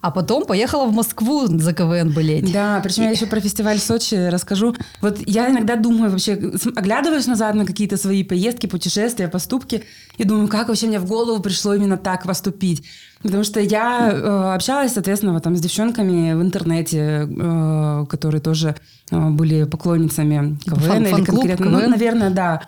А 0.00 0.10
потом 0.10 0.46
поехала 0.46 0.86
в 0.86 0.92
Москву 0.92 1.46
за 1.46 1.72
КВН 1.72 2.12
болеть. 2.12 2.52
Да, 2.52 2.80
причем 2.82 3.02
и... 3.02 3.06
я 3.06 3.10
еще 3.10 3.26
про 3.26 3.40
фестиваль 3.40 3.78
Сочи 3.78 4.14
расскажу. 4.14 4.74
Вот 5.00 5.18
я 5.26 5.50
иногда 5.50 5.76
думаю 5.76 6.10
вообще, 6.10 6.32
оглядываюсь 6.76 7.26
назад 7.26 7.54
на 7.54 7.64
какие-то 7.64 7.96
свои 7.96 8.24
поездки, 8.24 8.66
путешествия, 8.66 9.28
поступки, 9.28 9.84
и 10.16 10.24
думаю, 10.24 10.48
как 10.48 10.68
вообще 10.68 10.86
мне 10.86 10.98
в 10.98 11.06
голову 11.06 11.42
пришло 11.42 11.74
именно 11.74 11.96
так 11.96 12.24
поступить. 12.24 12.84
Потому 13.22 13.42
что 13.42 13.60
я 13.60 14.10
э, 14.12 14.54
общалась, 14.54 14.92
соответственно, 14.92 15.40
там, 15.40 15.56
с 15.56 15.60
девчонками 15.60 16.34
в 16.34 16.42
интернете, 16.42 17.28
э, 17.28 18.06
которые 18.08 18.40
тоже 18.40 18.76
э, 19.10 19.30
были 19.30 19.64
поклонницами 19.64 20.56
типа 20.64 20.76
КВН. 20.76 20.88
Фан, 20.88 21.06
или 21.06 21.24
конкретно, 21.24 21.66
КВН? 21.66 21.72
Ну, 21.72 21.88
наверное, 21.88 22.30
да. 22.30 22.62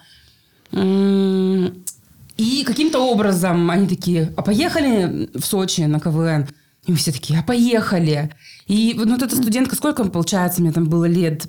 И 2.36 2.64
каким-то 2.64 2.98
образом 3.00 3.70
они 3.70 3.86
такие, 3.86 4.32
а 4.36 4.42
поехали 4.42 5.30
в 5.34 5.44
Сочи 5.44 5.82
на 5.82 6.00
КВН? 6.00 6.48
И 6.86 6.92
мы 6.92 6.96
все 6.96 7.12
такие, 7.12 7.38
а 7.38 7.42
поехали. 7.42 8.30
И 8.66 8.94
ну, 8.96 9.12
вот 9.12 9.22
эта 9.22 9.36
студентка, 9.36 9.76
сколько 9.76 10.04
получается, 10.04 10.62
мне 10.62 10.72
там 10.72 10.88
было 10.88 11.04
лет? 11.04 11.46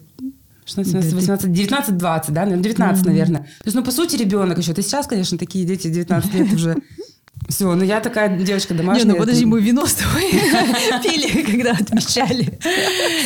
16, 0.66 0.92
17, 0.92 1.14
18, 1.14 1.52
19, 1.52 1.98
20, 1.98 2.34
да? 2.34 2.46
19, 2.46 2.78
mm-hmm. 2.78 3.08
наверное. 3.08 3.42
То 3.42 3.66
есть, 3.66 3.76
ну, 3.76 3.84
по 3.84 3.92
сути, 3.92 4.16
ребенок 4.16 4.58
еще. 4.58 4.74
Ты 4.74 4.84
сейчас, 4.84 5.08
конечно, 5.08 5.38
такие 5.38 5.66
дети 5.66 5.88
19 5.88 6.34
лет 6.34 6.54
уже 6.54 6.78
все, 7.52 7.74
ну 7.76 7.84
я 7.84 8.00
такая 8.00 8.30
девочка 8.30 8.74
домашняя. 8.74 9.06
Не, 9.06 9.12
ну 9.12 9.18
подожди, 9.18 9.46
мы 9.46 9.62
вино 9.62 9.86
с 9.86 9.94
тобой 9.94 10.24
пили, 11.04 11.44
когда 11.44 11.72
отмечали. 11.72 12.58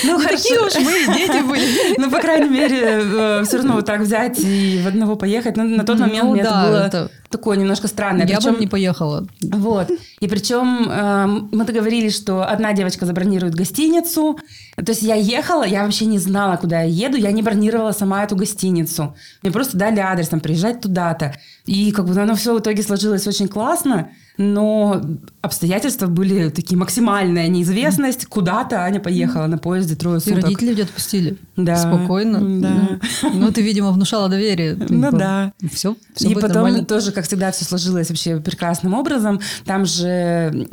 Ну, 0.04 0.22
такие 0.22 0.60
уж 0.60 0.76
мы 0.76 1.16
дети 1.16 1.42
были. 1.48 1.66
Ну, 1.98 2.12
по 2.12 2.20
крайней 2.20 2.50
мере, 2.50 2.80
э, 2.82 3.44
все 3.46 3.58
равно 3.58 3.74
вот 3.74 3.86
так 3.86 4.02
взять 4.02 4.40
и 4.40 4.82
в 4.84 4.88
одного 4.88 5.16
поехать. 5.16 5.56
Ну, 5.56 5.64
на 5.64 5.84
тот 5.84 6.00
момент 6.00 6.24
ну 6.24 6.32
мне 6.32 6.42
это 6.42 6.66
было 6.68 7.10
такое 7.38 7.58
немножко 7.58 7.88
странное. 7.88 8.26
Я 8.28 8.40
бы 8.40 8.58
не 8.60 8.68
поехала. 8.68 9.28
Вот. 9.42 9.92
И 10.22 10.28
причем 10.28 10.90
эм, 10.90 11.50
мы 11.52 11.66
договорились, 11.66 12.16
что 12.16 12.44
одна 12.44 12.74
девочка 12.74 13.06
забронирует 13.06 13.56
гостиницу. 13.56 14.40
То 14.76 14.92
есть 14.92 15.02
я 15.02 15.16
ехала, 15.16 15.64
я 15.64 15.84
вообще 15.84 16.06
не 16.06 16.20
знала, 16.20 16.58
куда 16.58 16.82
я 16.82 17.08
еду. 17.08 17.18
Я 17.18 17.32
не 17.32 17.42
бронировала 17.42 17.92
сама 17.92 18.24
эту 18.24 18.36
гостиницу. 18.36 19.16
Мне 19.44 19.52
просто 19.52 19.78
дали 19.78 20.00
адрес, 20.00 20.30
там, 20.30 20.40
приезжать 20.40 20.82
туда-то. 20.82 21.36
И 21.66 21.92
как 21.92 22.06
бы 22.06 22.22
оно 22.22 22.36
все 22.36 22.54
в 22.54 22.60
итоге 22.60 22.84
сложилось 22.84 23.28
очень 23.28 23.48
классно 23.48 24.10
но 24.38 25.02
обстоятельства 25.42 26.08
были 26.08 26.50
такие 26.50 26.78
максимальная 26.78 27.48
неизвестность. 27.48 28.26
Куда-то 28.26 28.84
Аня 28.84 29.00
поехала 29.00 29.48
на 29.48 29.58
поезде 29.58 29.96
трое 29.96 30.20
суток. 30.20 30.40
И 30.40 30.42
родители 30.42 30.74
где-то 30.74 30.90
отпустили. 30.90 31.38
Да. 31.56 31.78
Спокойно. 31.78 32.62
Да. 32.62 33.00
Ну, 33.34 33.52
ты, 33.52 33.62
видимо, 33.62 33.92
внушала 33.92 34.28
доверие. 34.30 34.76
Ну 34.76 35.12
да. 35.12 35.54
Все, 35.72 35.96
все 36.14 36.30
И 36.30 36.34
потом 36.34 36.52
нормально. 36.52 36.86
тоже, 36.86 37.12
как 37.12 37.26
всегда, 37.26 37.52
все 37.52 37.66
сложилось 37.66 38.10
вообще 38.10 38.40
прекрасным 38.40 38.94
образом. 38.94 39.40
Там 39.66 39.86
же 39.86 40.08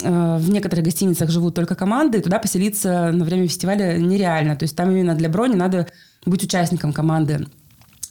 э, 0.03 0.37
в 0.39 0.51
некоторых 0.51 0.85
гостиницах 0.85 1.31
живут 1.31 1.55
только 1.55 1.75
команды, 1.75 2.19
и 2.19 2.23
туда 2.23 2.39
поселиться 2.39 3.11
на 3.13 3.25
время 3.25 3.47
фестиваля 3.47 3.97
нереально. 3.99 4.57
То 4.57 4.65
есть 4.65 4.77
там 4.77 4.91
именно 4.91 5.15
для 5.15 5.29
брони 5.29 5.55
надо 5.55 5.87
быть 6.27 6.43
участником 6.43 6.93
команды. 6.93 7.47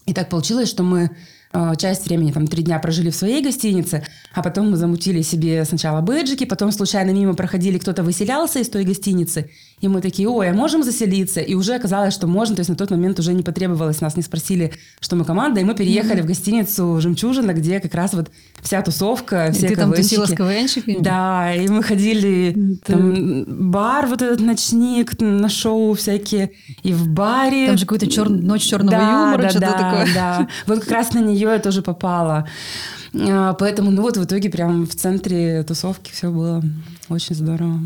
И 0.06 0.14
так 0.14 0.30
получилось, 0.30 0.70
что 0.70 0.84
мы 0.84 1.12
часть 1.78 2.06
времени, 2.08 2.32
там, 2.32 2.48
три 2.48 2.64
дня 2.64 2.80
прожили 2.80 3.10
в 3.10 3.16
своей 3.16 3.44
гостинице, 3.44 4.06
а 4.34 4.42
потом 4.42 4.72
мы 4.72 4.78
замутили 4.78 5.22
себе 5.22 5.66
сначала 5.66 6.02
бэджики, 6.02 6.46
потом 6.46 6.72
случайно 6.72 7.12
мимо 7.12 7.34
проходили, 7.34 7.78
кто-то 7.78 8.04
выселялся 8.04 8.60
из 8.60 8.70
той 8.70 8.84
гостиницы, 8.84 9.50
и 9.82 9.88
мы 9.88 10.00
такие, 10.02 10.30
ой, 10.30 10.50
а 10.50 10.54
можем 10.54 10.84
заселиться? 10.84 11.42
И 11.42 11.56
уже 11.56 11.74
оказалось, 11.74 12.14
что 12.14 12.28
можно, 12.28 12.56
то 12.56 12.60
есть 12.60 12.70
на 12.70 12.76
тот 12.76 12.92
момент 12.92 13.20
уже 13.20 13.34
не 13.34 13.42
потребовалось, 13.42 14.00
нас 14.00 14.16
не 14.16 14.22
спросили, 14.22 14.72
что 15.00 15.16
мы 15.16 15.26
команда, 15.26 15.60
и 15.60 15.64
мы 15.64 15.74
переехали 15.74 16.20
mm-hmm. 16.20 16.24
в 16.24 16.28
гостиницу 16.28 17.02
«Жемчужина», 17.02 17.54
где 17.54 17.80
как 17.80 17.96
раз 17.96 18.14
вот 18.14 18.30
вся 18.62 18.82
тусовка, 18.84 19.48
и 19.48 19.52
все 19.52 19.70
ты 19.70 19.76
там 19.76 19.92
тусила 19.92 20.28
с 20.28 20.34
КВНщиками? 20.34 20.98
Да, 21.00 21.54
и 21.54 21.68
мы 21.68 21.82
ходили, 21.82 22.80
ты... 22.86 22.94
там, 22.94 23.72
бар 23.72 24.06
вот 24.06 24.22
этот 24.22 24.40
ночник, 24.40 25.20
на 25.20 25.50
шоу 25.50 25.96
всякие, 25.96 26.52
и 26.84 26.94
в 26.94 27.08
баре. 27.10 27.68
Там 27.68 27.78
же 27.78 27.86
какой-то 27.86 28.08
чер... 28.08 28.30
ночь 28.30 28.62
черного 28.64 28.92
да, 28.92 29.12
юмора, 29.12 29.42
да, 29.42 29.50
что-то 29.50 29.66
да, 29.66 29.74
такое. 29.74 30.14
Да, 30.14 30.48
вот 30.68 30.80
как 30.82 30.92
раз 30.92 31.14
на 31.14 31.20
нее 31.20 31.50
я 31.50 31.60
тоже 31.60 31.82
попала. 31.82 32.48
А, 33.14 33.54
поэтому, 33.54 33.92
ну 33.92 34.04
вот 34.04 34.18
в 34.18 34.24
итоге 34.24 34.50
прям 34.50 34.86
в 34.86 34.96
центре 34.96 35.64
тусовки 35.64 36.12
все 36.12 36.30
было 36.30 36.62
очень 37.10 37.36
здорово. 37.36 37.80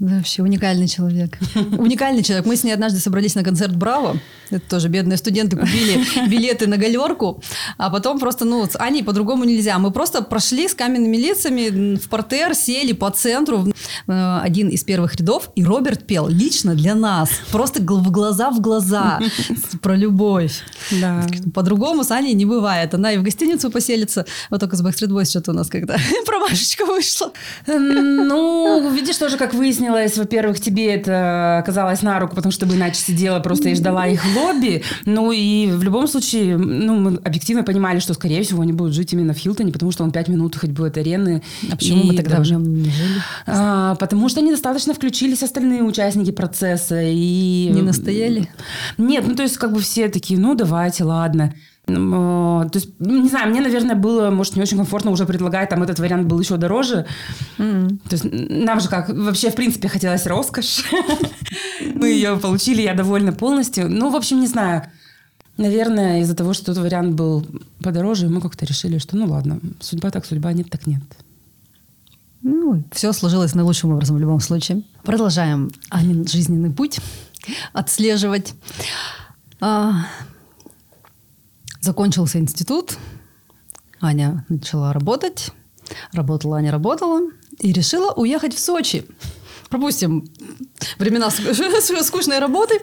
Вообще 0.00 0.42
уникальный 0.42 0.88
человек. 0.88 1.38
Уникальный 1.54 2.24
человек. 2.24 2.46
Мы 2.46 2.56
с 2.56 2.64
ней 2.64 2.72
однажды 2.72 2.98
собрались 2.98 3.36
на 3.36 3.44
концерт 3.44 3.76
«Браво». 3.76 4.16
Это 4.50 4.68
тоже 4.68 4.88
бедные 4.88 5.16
студенты 5.16 5.56
купили 5.56 6.04
билеты 6.28 6.66
на 6.66 6.76
галерку. 6.76 7.42
А 7.78 7.90
потом 7.90 8.18
просто, 8.18 8.44
ну, 8.44 8.66
с 8.66 8.76
Аней 8.78 9.04
по-другому 9.04 9.44
нельзя. 9.44 9.78
Мы 9.78 9.92
просто 9.92 10.22
прошли 10.22 10.68
с 10.68 10.74
каменными 10.74 11.16
лицами 11.16 11.96
в 11.96 12.08
портер, 12.08 12.54
сели 12.54 12.92
по 12.92 13.10
центру, 13.10 13.72
э, 14.06 14.38
один 14.42 14.68
из 14.68 14.82
первых 14.82 15.14
рядов, 15.14 15.50
и 15.54 15.64
Роберт 15.64 16.06
пел 16.06 16.28
лично 16.28 16.74
для 16.74 16.94
нас. 16.94 17.30
Просто 17.52 17.80
в 17.80 18.10
глаза 18.10 18.50
в 18.50 18.60
глаза. 18.60 19.20
Про 19.80 19.96
любовь. 19.96 20.60
Да. 20.90 21.24
По-другому 21.54 22.02
с 22.02 22.10
Аней 22.10 22.34
не 22.34 22.44
бывает. 22.46 22.94
Она 22.94 23.12
и 23.12 23.16
в 23.16 23.22
гостиницу 23.22 23.70
поселится. 23.70 24.26
Вот 24.50 24.60
только 24.60 24.76
с 24.76 24.84
Backstreet 24.84 25.08
Boys 25.08 25.30
что-то 25.30 25.52
у 25.52 25.54
нас 25.54 25.68
когда 25.68 25.96
промашечка 26.26 26.84
вышла. 26.84 27.32
Ну, 27.66 28.90
видишь, 28.92 29.16
тоже 29.16 29.36
как 29.38 29.54
выяснилось, 29.54 29.83
выяснилось, 29.90 30.18
во-первых, 30.18 30.60
тебе 30.60 30.94
это 30.94 31.58
оказалось 31.58 32.02
на 32.02 32.18
руку, 32.18 32.34
потому 32.34 32.52
что 32.52 32.66
бы 32.66 32.74
иначе 32.74 33.00
сидела 33.00 33.40
просто 33.40 33.68
и 33.68 33.74
ждала 33.74 34.06
их 34.06 34.24
в 34.24 34.36
лобби. 34.36 34.82
Ну 35.04 35.32
и 35.32 35.66
в 35.70 35.82
любом 35.82 36.06
случае, 36.06 36.56
ну, 36.56 36.96
мы 36.96 37.16
объективно 37.24 37.62
понимали, 37.62 37.98
что, 37.98 38.14
скорее 38.14 38.42
всего, 38.42 38.62
они 38.62 38.72
будут 38.72 38.94
жить 38.94 39.12
именно 39.12 39.34
в 39.34 39.38
Хилтоне, 39.38 39.72
потому 39.72 39.92
что 39.92 40.04
он 40.04 40.12
пять 40.12 40.28
минут 40.28 40.56
ходьбы 40.56 40.88
от 40.88 40.96
арены. 40.96 41.42
А 41.70 41.76
почему 41.76 42.02
и, 42.02 42.06
мы 42.08 42.16
тогда 42.16 42.36
да, 42.36 42.42
уже 42.42 42.54
не 42.56 42.90
жили? 42.90 43.20
А, 43.46 43.94
потому 43.96 44.28
что 44.28 44.40
недостаточно 44.40 44.94
включились 44.94 45.42
остальные 45.42 45.82
участники 45.82 46.30
процесса. 46.30 47.00
И... 47.02 47.70
Не 47.72 47.82
настояли? 47.82 48.48
Нет, 48.98 49.24
ну 49.26 49.34
то 49.34 49.42
есть 49.42 49.56
как 49.56 49.72
бы 49.72 49.80
все 49.80 50.08
такие, 50.08 50.38
ну 50.38 50.54
давайте, 50.54 51.04
ладно. 51.04 51.54
То 51.86 52.70
есть, 52.74 52.88
ну, 52.98 53.22
не 53.22 53.28
знаю, 53.28 53.50
мне, 53.50 53.60
наверное, 53.60 53.94
было, 53.94 54.30
может, 54.30 54.56
не 54.56 54.62
очень 54.62 54.78
комфортно 54.78 55.10
уже 55.10 55.26
предлагать, 55.26 55.68
там 55.68 55.82
этот 55.82 55.98
вариант 55.98 56.26
был 56.26 56.40
еще 56.40 56.56
дороже. 56.56 57.04
Mm-hmm. 57.58 57.98
То 58.08 58.16
есть 58.16 58.24
нам 58.64 58.80
же 58.80 58.88
как, 58.88 59.10
вообще, 59.10 59.50
в 59.50 59.54
принципе, 59.54 59.88
хотелось 59.88 60.26
роскошь. 60.26 60.84
Мы 61.94 62.08
ее 62.08 62.38
получили, 62.38 62.80
я 62.80 62.94
довольна 62.94 63.32
полностью. 63.32 63.90
Ну, 63.90 64.10
в 64.10 64.16
общем, 64.16 64.40
не 64.40 64.46
знаю. 64.46 64.84
Наверное, 65.58 66.22
из-за 66.22 66.34
того, 66.34 66.54
что 66.54 66.66
тот 66.66 66.78
вариант 66.78 67.14
был 67.14 67.46
подороже, 67.82 68.28
мы 68.28 68.40
как-то 68.40 68.64
решили, 68.64 68.98
что 68.98 69.16
ну 69.16 69.26
ладно, 69.26 69.60
судьба 69.78 70.10
так 70.10 70.26
судьба, 70.26 70.52
нет 70.52 70.68
так 70.68 70.86
нет. 70.86 71.02
Ну, 72.42 72.82
все 72.92 73.12
сложилось 73.12 73.54
наилучшим 73.54 73.92
образом 73.92 74.16
в 74.16 74.20
любом 74.20 74.40
случае. 74.40 74.82
Продолжаем 75.04 75.70
Анин 75.90 76.26
жизненный 76.26 76.70
путь 76.70 76.98
отслеживать. 77.72 78.54
Закончился 81.84 82.38
институт, 82.38 82.96
Аня 84.00 84.46
начала 84.48 84.94
работать, 84.94 85.50
работала 86.12 86.56
Аня 86.56 86.72
работала 86.72 87.20
и 87.58 87.74
решила 87.74 88.10
уехать 88.12 88.54
в 88.54 88.58
Сочи. 88.58 89.04
Пропустим 89.68 90.26
времена 90.96 91.28
скучной 92.02 92.38
работы. 92.38 92.80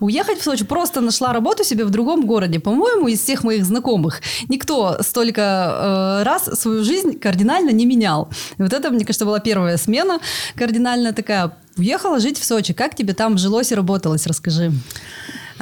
Уехать 0.00 0.40
в 0.40 0.42
Сочи. 0.42 0.64
Просто 0.64 1.00
нашла 1.00 1.32
работу 1.32 1.62
себе 1.62 1.84
в 1.84 1.90
другом 1.90 2.26
городе. 2.26 2.58
По-моему, 2.58 3.06
из 3.06 3.20
всех 3.20 3.44
моих 3.44 3.64
знакомых 3.64 4.20
никто 4.48 5.00
столько 5.00 5.40
э, 5.40 6.22
раз 6.24 6.46
свою 6.60 6.82
жизнь 6.82 7.20
кардинально 7.20 7.70
не 7.70 7.86
менял. 7.86 8.30
И 8.58 8.62
вот 8.62 8.72
это, 8.72 8.90
мне 8.90 9.04
кажется, 9.04 9.26
была 9.26 9.38
первая 9.38 9.76
смена 9.76 10.18
кардинальная 10.56 11.12
такая. 11.12 11.56
Уехала 11.76 12.18
жить 12.18 12.36
в 12.36 12.44
Сочи. 12.44 12.74
Как 12.74 12.96
тебе 12.96 13.14
там 13.14 13.38
жилось 13.38 13.70
и 13.70 13.76
работалось? 13.76 14.26
Расскажи. 14.26 14.72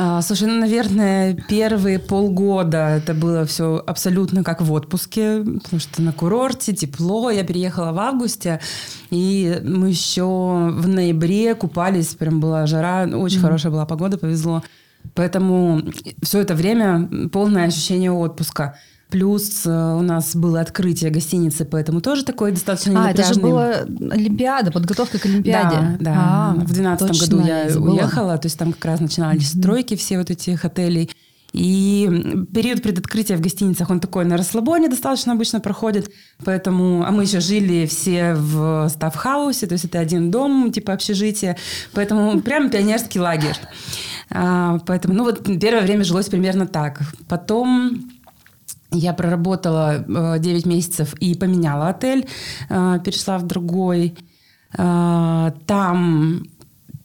А, 0.01 0.23
слушай, 0.23 0.47
ну, 0.47 0.61
наверное, 0.61 1.35
первые 1.49 1.99
полгода 1.99 2.99
это 2.99 3.15
было 3.15 3.45
все 3.45 3.83
абсолютно 3.85 4.45
как 4.45 4.63
в 4.63 4.73
отпуске, 4.73 5.43
потому 5.43 5.81
что 5.81 6.03
на 6.03 6.13
курорте 6.13 6.73
тепло. 6.73 7.33
Я 7.33 7.43
переехала 7.43 7.91
в 7.91 7.99
августе, 7.99 8.61
и 9.11 9.61
мы 9.65 9.89
еще 9.89 10.23
в 10.23 10.87
ноябре 10.87 11.57
купались, 11.57 12.15
прям 12.15 12.39
была 12.39 12.67
жара, 12.67 13.09
очень 13.13 13.39
mm-hmm. 13.39 13.43
хорошая 13.43 13.73
была 13.73 13.87
погода, 13.87 14.19
повезло. 14.19 14.63
Поэтому 15.15 15.83
все 16.23 16.43
это 16.43 16.55
время 16.55 17.29
полное 17.33 17.67
ощущение 17.67 18.13
отпуска. 18.13 18.79
Плюс 19.11 19.65
э, 19.65 19.71
у 19.71 20.03
нас 20.03 20.37
было 20.37 20.61
открытие 20.61 21.11
гостиницы, 21.11 21.65
поэтому 21.65 22.03
тоже 22.03 22.25
такой 22.25 22.53
достаточно 22.53 23.07
А, 23.07 23.11
это 23.11 23.33
же 23.33 23.41
была 23.41 23.87
Олимпиада, 24.11 24.71
подготовка 24.71 25.19
к 25.19 25.25
Олимпиаде. 25.25 25.77
Да, 25.77 25.97
да. 26.01 26.15
А, 26.17 26.53
в 26.53 26.73
2012 26.73 27.21
году 27.21 27.47
я, 27.47 27.65
я 27.65 27.79
уехала, 27.79 28.37
то 28.37 28.47
есть 28.47 28.59
там 28.59 28.73
как 28.75 28.85
раз 28.85 29.01
начинались 29.01 29.55
mm-hmm. 29.55 29.61
стройки 29.61 29.97
все 29.97 30.19
вот 30.19 30.31
этих 30.31 30.65
отелей. 30.67 31.11
И 31.55 32.07
период 32.53 32.83
предоткрытия 32.83 33.37
в 33.39 33.41
гостиницах, 33.41 33.89
он 33.89 34.01
такой 34.01 34.27
на 34.27 34.37
расслабоне 34.37 34.89
достаточно 34.89 35.33
обычно 35.33 35.61
проходит. 35.61 36.11
Поэтому, 36.45 37.05
а 37.07 37.11
мы 37.11 37.23
еще 37.23 37.41
жили 37.41 37.87
все 37.87 38.35
в 38.35 38.89
стафхаусе, 38.91 39.67
то 39.67 39.73
есть 39.73 39.87
это 39.87 39.99
один 39.99 40.31
дом, 40.31 40.71
типа 40.71 40.93
общежития. 40.93 41.57
Поэтому 41.95 42.41
прям 42.43 42.69
пионерский 42.69 43.19
лагерь. 43.19 43.57
А, 44.31 44.79
поэтому, 44.87 45.15
ну 45.15 45.25
вот 45.25 45.43
первое 45.59 45.83
время 45.83 46.05
жилось 46.05 46.29
примерно 46.29 46.67
так. 46.67 47.01
Потом 47.29 48.11
я 48.91 49.13
проработала 49.13 50.05
9 50.39 50.67
э, 50.67 50.69
месяцев 50.69 51.15
и 51.21 51.35
поменяла 51.35 51.89
отель, 51.89 52.27
э, 52.69 52.99
перешла 53.05 53.39
в 53.39 53.47
другой. 53.47 54.17
Э, 54.77 55.53
там 55.67 56.47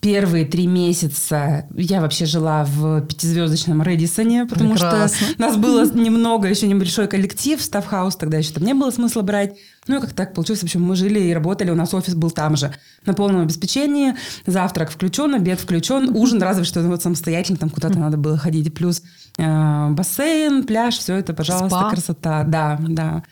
первые 0.03 0.43
три 0.43 0.67
месяца 0.67 1.65
я 1.75 2.01
вообще 2.01 2.25
жила 2.25 2.65
в 2.65 3.01
пятизвездочном 3.01 3.81
Редисоне, 3.83 4.45
потому 4.45 4.73
Прекрасно. 4.73 5.27
что 5.27 5.41
нас 5.41 5.55
было 5.55 5.89
немного, 5.93 6.49
еще 6.49 6.67
небольшой 6.67 7.07
коллектив, 7.07 7.61
Ставхаус, 7.61 8.17
тогда 8.17 8.37
еще 8.37 8.53
там 8.53 8.65
не 8.65 8.73
было 8.73 8.91
смысла 8.91 9.21
брать. 9.21 9.55
Ну, 9.87 9.97
и 9.97 10.01
как 10.01 10.11
так 10.11 10.33
получилось. 10.33 10.59
В 10.59 10.63
общем, 10.63 10.83
мы 10.83 10.97
жили 10.97 11.19
и 11.19 11.33
работали, 11.33 11.71
у 11.71 11.75
нас 11.75 11.93
офис 11.93 12.15
был 12.15 12.31
там 12.31 12.57
же. 12.57 12.73
На 13.05 13.13
полном 13.13 13.41
обеспечении. 13.41 14.15
Завтрак 14.45 14.91
включен, 14.91 15.35
обед 15.35 15.59
включен, 15.59 16.15
ужин 16.15 16.41
разве 16.41 16.65
что 16.65 16.81
вот 16.81 17.01
самостоятельно 17.01 17.57
там 17.57 17.69
куда-то 17.69 17.97
надо 17.97 18.17
было 18.17 18.37
ходить. 18.37 18.73
Плюс 18.73 19.03
бассейн, 19.37 20.63
пляж, 20.63 20.97
все 20.97 21.15
это, 21.15 21.33
пожалуйста, 21.33 21.79
Спа. 21.79 21.89
красота. 21.89 22.43
Да, 22.43 22.77
да. 22.79 23.23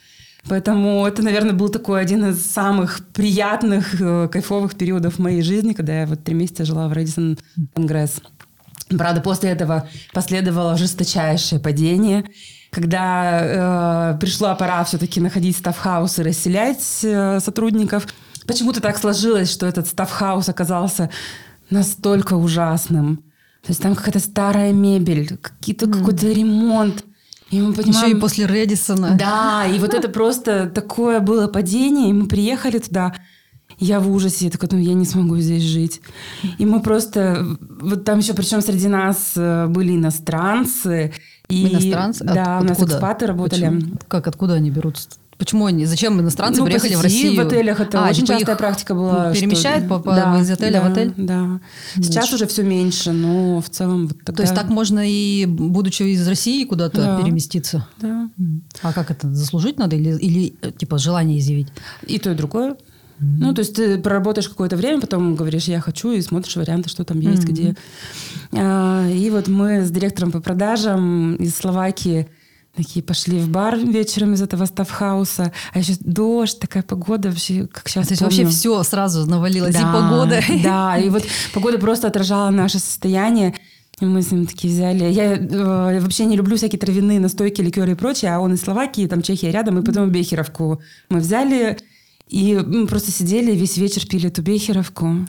Поэтому 0.47 1.05
это, 1.05 1.21
наверное, 1.21 1.53
был 1.53 1.69
такой 1.69 2.01
один 2.01 2.25
из 2.25 2.43
самых 2.43 3.01
приятных, 3.13 4.01
э, 4.01 4.27
кайфовых 4.27 4.75
периодов 4.75 5.19
моей 5.19 5.41
жизни, 5.41 5.73
когда 5.73 6.01
я 6.01 6.07
вот 6.07 6.23
три 6.23 6.33
месяца 6.33 6.65
жила 6.65 6.87
в 6.87 6.93
Редисон 6.93 7.37
Конгресс. 7.75 8.21
Правда, 8.89 9.21
после 9.21 9.51
этого 9.51 9.87
последовало 10.13 10.77
жесточайшее 10.77 11.61
падение, 11.61 12.25
когда 12.71 14.13
э, 14.13 14.19
пришла 14.19 14.55
пора 14.55 14.83
все-таки 14.83 15.21
находить 15.21 15.57
стафхаус 15.57 16.19
и 16.19 16.23
расселять 16.23 16.99
э, 17.03 17.39
сотрудников. 17.39 18.07
Почему-то 18.47 18.81
так 18.81 18.97
сложилось, 18.97 19.51
что 19.51 19.67
этот 19.67 19.87
стафхаус 19.87 20.49
оказался 20.49 21.09
настолько 21.69 22.33
ужасным. 22.33 23.23
То 23.61 23.69
есть 23.69 23.81
там 23.81 23.95
какая-то 23.95 24.19
старая 24.19 24.73
мебель, 24.73 25.37
какие-то, 25.37 25.85
mm. 25.85 25.99
какой-то 25.99 26.27
ремонт. 26.31 27.05
И 27.51 27.61
мы 27.61 27.73
понимаем... 27.73 28.07
Еще 28.07 28.17
и 28.17 28.19
после 28.19 28.47
Редисона. 28.47 29.15
Да, 29.19 29.67
и 29.67 29.77
вот 29.77 29.93
это 29.93 30.09
просто 30.09 30.69
такое 30.73 31.19
было 31.19 31.47
падение, 31.47 32.09
и 32.09 32.13
мы 32.13 32.27
приехали 32.27 32.79
туда, 32.79 33.13
я 33.77 33.99
в 33.99 34.11
ужасе, 34.11 34.45
я 34.45 34.51
такая, 34.51 34.69
ну, 34.71 34.77
я 34.77 34.93
не 34.93 35.05
смогу 35.05 35.37
здесь 35.37 35.63
жить. 35.63 36.01
И 36.57 36.65
мы 36.65 36.81
просто... 36.81 37.57
Вот 37.59 38.05
там 38.05 38.19
еще, 38.19 38.33
причем 38.33 38.61
среди 38.61 38.87
нас 38.87 39.33
э, 39.35 39.67
были 39.67 39.95
иностранцы. 39.95 41.13
И, 41.49 41.67
иностранцы? 41.67 42.23
Да, 42.23 42.57
От, 42.57 42.63
у 42.63 42.67
нас 42.67 42.77
откуда? 42.77 42.93
экспаты 42.93 43.25
работали. 43.25 43.65
Почему? 43.65 43.97
Как, 44.07 44.27
откуда 44.27 44.53
они 44.53 44.69
берутся? 44.69 45.09
Почему 45.41 45.65
они? 45.65 45.87
Зачем 45.87 46.21
иностранцы 46.21 46.59
ну, 46.59 46.67
приехали 46.67 46.93
в 46.93 47.01
Россию? 47.01 47.35
в 47.35 47.47
отелях 47.47 47.79
это 47.79 48.05
а, 48.05 48.09
очень 48.11 48.27
типа 48.27 48.37
частая 48.37 48.55
практика 48.55 48.93
была. 48.93 49.33
Перемещают 49.33 49.85
что... 49.85 49.97
по, 49.97 49.99
по, 49.99 50.15
да, 50.15 50.39
из 50.39 50.51
отеля 50.51 50.73
да, 50.73 50.87
в 50.87 50.91
отель? 50.91 51.13
Да. 51.17 51.59
Сейчас 51.95 52.13
Значит. 52.13 52.33
уже 52.35 52.45
все 52.45 52.61
меньше, 52.61 53.11
но 53.11 53.59
в 53.59 53.67
целом 53.67 54.05
вот 54.05 54.19
тогда... 54.19 54.33
То 54.33 54.43
есть 54.43 54.53
так 54.53 54.69
можно 54.69 55.01
и, 55.03 55.47
будучи 55.47 56.03
из 56.03 56.27
России, 56.27 56.63
куда-то 56.65 57.01
да. 57.01 57.19
переместиться? 57.19 57.87
Да. 57.97 58.29
А 58.83 58.93
как 58.93 59.09
это, 59.09 59.33
заслужить 59.33 59.79
надо 59.79 59.95
или, 59.95 60.15
или 60.15 60.49
типа 60.77 60.99
желание 60.99 61.39
изъявить? 61.39 61.69
И 62.05 62.19
то, 62.19 62.29
и 62.29 62.35
другое. 62.35 62.73
Mm-hmm. 62.73 63.37
Ну, 63.39 63.53
то 63.55 63.61
есть 63.61 63.75
ты 63.75 63.97
проработаешь 63.97 64.47
какое-то 64.47 64.77
время, 64.77 65.01
потом 65.01 65.35
говоришь, 65.35 65.63
я 65.63 65.81
хочу, 65.81 66.11
и 66.11 66.21
смотришь 66.21 66.55
варианты, 66.55 66.87
что 66.87 67.03
там 67.03 67.19
есть, 67.19 67.45
mm-hmm. 67.45 67.51
где. 67.51 67.75
А, 68.53 69.09
и 69.09 69.27
вот 69.31 69.47
мы 69.47 69.83
с 69.83 69.89
директором 69.89 70.31
по 70.31 70.39
продажам 70.39 71.35
из 71.37 71.55
Словакии 71.55 72.27
Такие 72.75 73.03
пошли 73.03 73.39
в 73.39 73.49
бар 73.49 73.77
вечером 73.77 74.33
из 74.33 74.41
этого 74.41 74.65
стафхауса. 74.65 75.51
А 75.73 75.79
еще 75.79 75.93
дождь, 75.99 76.57
такая 76.57 76.83
погода 76.83 77.29
вообще, 77.29 77.67
как 77.67 77.89
сейчас 77.89 78.07
То 78.07 78.13
есть 78.13 78.21
вообще 78.21 78.47
все 78.47 78.81
сразу 78.83 79.29
навалилось, 79.29 79.75
да, 79.75 79.81
и 79.81 79.93
погода. 79.93 80.41
Да, 80.63 80.97
и 80.97 81.09
вот 81.09 81.23
погода 81.53 81.77
просто 81.79 82.07
отражала 82.07 82.49
наше 82.49 82.79
состояние. 82.79 83.53
И 83.99 84.05
мы 84.05 84.21
с 84.21 84.31
ним 84.31 84.45
такие 84.45 84.73
взяли. 84.73 85.03
Я 85.03 85.35
э, 85.35 85.99
вообще 85.99 86.23
не 86.25 86.37
люблю 86.37 86.55
всякие 86.55 86.79
травяные 86.79 87.19
настойки, 87.19 87.61
ликеры 87.61 87.91
и 87.91 87.95
прочее, 87.95 88.33
а 88.33 88.39
он 88.39 88.53
из 88.53 88.61
Словакии, 88.61 89.05
там 89.05 89.21
Чехия 89.21 89.51
рядом, 89.51 89.77
и 89.77 89.83
потом 89.83 90.09
Бехеровку 90.09 90.81
мы 91.09 91.19
взяли. 91.19 91.77
И 92.29 92.55
мы 92.55 92.87
просто 92.87 93.11
сидели 93.11 93.51
весь 93.51 93.75
вечер 93.75 94.07
пили 94.07 94.29
эту 94.29 94.41
Бехеровку. 94.41 95.27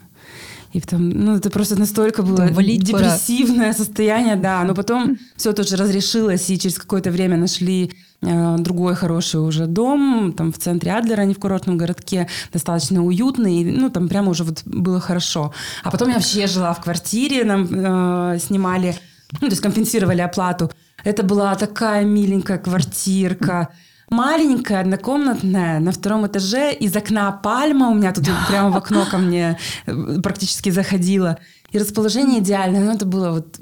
И 0.72 0.80
потом, 0.80 1.10
ну, 1.10 1.36
это 1.36 1.50
просто 1.50 1.78
настолько 1.78 2.22
было 2.22 2.48
Валить 2.50 2.82
депрессивное 2.82 3.72
пора. 3.72 3.74
состояние, 3.74 4.36
да. 4.36 4.64
Но 4.64 4.74
потом 4.74 5.18
все 5.36 5.52
тоже 5.52 5.76
разрешилось, 5.76 6.48
и 6.48 6.58
через 6.58 6.78
какое-то 6.78 7.10
время 7.10 7.36
нашли 7.36 7.92
э, 8.22 8.56
другой 8.58 8.94
хороший 8.94 9.40
уже 9.40 9.66
дом, 9.66 10.32
там 10.36 10.50
в 10.50 10.58
центре 10.58 10.92
Адлера, 10.92 11.22
а 11.22 11.24
не 11.24 11.34
в 11.34 11.38
курортном 11.38 11.76
городке, 11.76 12.26
достаточно 12.52 13.04
уютный, 13.04 13.64
ну, 13.64 13.90
там 13.90 14.08
прямо 14.08 14.30
уже 14.30 14.44
вот 14.44 14.62
было 14.64 14.98
хорошо. 14.98 15.52
А 15.82 15.90
потом 15.90 16.08
я 16.08 16.14
вообще 16.14 16.46
жила 16.46 16.72
в 16.72 16.80
квартире, 16.80 17.44
нам 17.44 17.68
э, 17.70 18.38
снимали, 18.38 18.96
ну, 19.32 19.38
то 19.40 19.46
есть 19.46 19.60
компенсировали 19.60 20.22
оплату. 20.22 20.70
Это 21.04 21.22
была 21.22 21.54
такая 21.54 22.04
миленькая 22.04 22.58
квартирка, 22.58 23.68
маленькая, 24.12 24.80
однокомнатная, 24.80 25.80
на 25.80 25.92
втором 25.92 26.26
этаже, 26.26 26.72
из 26.72 26.94
окна 26.96 27.32
пальма 27.32 27.88
у 27.88 27.94
меня 27.94 28.12
тут 28.12 28.28
прямо 28.48 28.70
в 28.70 28.76
окно 28.76 29.04
ко 29.10 29.18
мне 29.18 29.58
э, 29.86 30.20
практически 30.22 30.70
заходила. 30.70 31.38
И 31.72 31.78
расположение 31.78 32.40
идеальное, 32.40 32.84
но 32.84 32.92
это 32.92 33.06
было 33.06 33.30
вот 33.30 33.58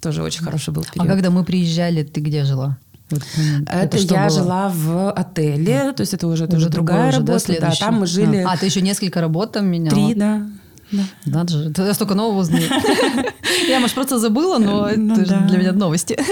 тоже 0.00 0.22
очень 0.22 0.42
хороший 0.42 0.72
был 0.72 0.82
период. 0.82 1.06
А 1.06 1.12
когда 1.12 1.30
мы 1.30 1.44
приезжали, 1.44 2.02
ты 2.02 2.20
где 2.20 2.44
жила? 2.44 2.78
Вот, 3.10 3.22
это, 3.66 3.96
это 3.98 4.14
я 4.14 4.28
было? 4.28 4.30
жила 4.30 4.68
в 4.70 5.12
отеле, 5.12 5.92
то 5.92 6.00
есть 6.00 6.14
это 6.14 6.26
уже, 6.26 6.44
уже 6.44 6.52
тоже 6.52 6.68
другая 6.70 7.12
работа. 7.12 7.52
Да, 7.60 7.68
да, 7.68 7.72
там 7.78 8.00
мы 8.00 8.06
жили. 8.06 8.38
А, 8.38 8.52
а 8.52 8.56
ты 8.56 8.66
еще 8.66 8.80
несколько 8.80 9.20
работ 9.20 9.52
там 9.52 9.66
меняла? 9.66 9.94
Три, 9.94 10.14
да. 10.14 10.46
Да. 10.96 11.02
Надо 11.26 11.52
же, 11.52 11.72
я 11.76 11.94
столько 11.94 12.14
нового 12.14 12.40
узнаю. 12.40 12.64
Я, 13.68 13.80
может, 13.80 13.94
просто 13.94 14.18
забыла, 14.18 14.58
но 14.58 14.90
ну 14.96 15.14
это 15.14 15.40
для 15.48 15.58
меня 15.58 15.72
новости. 15.72 16.18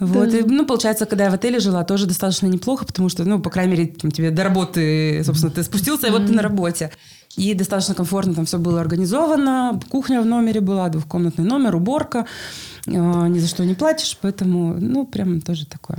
Вот, 0.00 0.28
ну, 0.46 0.66
получается, 0.66 1.06
когда 1.06 1.24
я 1.24 1.30
в 1.30 1.34
отеле 1.34 1.60
жила, 1.60 1.84
тоже 1.84 2.06
достаточно 2.06 2.46
неплохо, 2.46 2.84
потому 2.84 3.08
что, 3.08 3.24
ну, 3.24 3.38
по 3.40 3.48
крайней 3.48 3.72
мере, 3.72 3.86
тебе 3.86 4.30
до 4.30 4.42
работы, 4.42 5.22
собственно, 5.24 5.52
ты 5.52 5.62
спустился, 5.62 6.08
и 6.08 6.10
вот 6.10 6.26
ты 6.26 6.32
на 6.32 6.42
работе. 6.42 6.90
И 7.36 7.54
достаточно 7.54 7.94
комфортно 7.94 8.34
там 8.34 8.44
все 8.44 8.58
было 8.58 8.80
организовано. 8.80 9.80
Кухня 9.90 10.20
в 10.20 10.26
номере 10.26 10.60
была, 10.60 10.88
двухкомнатный 10.88 11.44
номер, 11.44 11.76
уборка. 11.76 12.26
А, 12.86 12.90
ни 13.28 13.38
за 13.38 13.48
что 13.48 13.64
не 13.64 13.74
платишь, 13.74 14.18
поэтому, 14.20 14.74
ну, 14.74 15.06
прям 15.06 15.40
тоже 15.40 15.66
такое. 15.66 15.98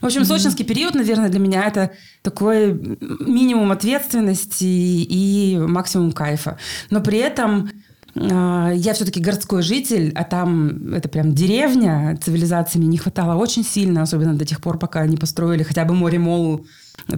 В 0.00 0.06
общем, 0.06 0.22
mm-hmm. 0.22 0.24
сочинский 0.24 0.64
период, 0.64 0.94
наверное, 0.94 1.28
для 1.28 1.38
меня 1.38 1.66
это 1.66 1.92
такой 2.22 2.72
минимум 3.20 3.70
ответственности 3.70 4.64
и 4.64 5.56
максимум 5.58 6.12
кайфа. 6.12 6.58
Но 6.90 7.00
при 7.00 7.18
этом 7.18 7.70
э, 8.14 8.72
я 8.74 8.92
все-таки 8.94 9.20
городской 9.20 9.62
житель, 9.62 10.12
а 10.14 10.24
там 10.24 10.92
это 10.92 11.08
прям 11.08 11.32
деревня, 11.32 12.18
цивилизации 12.20 12.78
мне 12.78 12.88
не 12.88 12.98
хватало 12.98 13.36
очень 13.36 13.64
сильно, 13.64 14.02
особенно 14.02 14.34
до 14.34 14.44
тех 14.44 14.60
пор, 14.60 14.78
пока 14.78 15.06
не 15.06 15.16
построили 15.16 15.62
хотя 15.62 15.84
бы 15.84 15.94
море-молл 15.94 16.66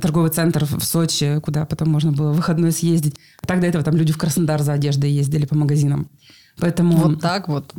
торговый 0.00 0.30
центр 0.30 0.66
в 0.66 0.84
Сочи, 0.84 1.40
куда 1.40 1.64
потом 1.64 1.88
можно 1.88 2.12
было 2.12 2.32
в 2.32 2.36
выходной 2.36 2.72
съездить. 2.72 3.16
А 3.42 3.46
так 3.46 3.60
до 3.60 3.66
этого 3.66 3.82
там 3.82 3.96
люди 3.96 4.12
в 4.12 4.18
Краснодар 4.18 4.60
за 4.62 4.74
одеждой 4.74 5.10
ездили 5.10 5.46
по 5.46 5.56
магазинам. 5.56 6.08
Поэтому... 6.58 6.96
Вот 6.96 7.20
так 7.20 7.48
вот. 7.48 7.72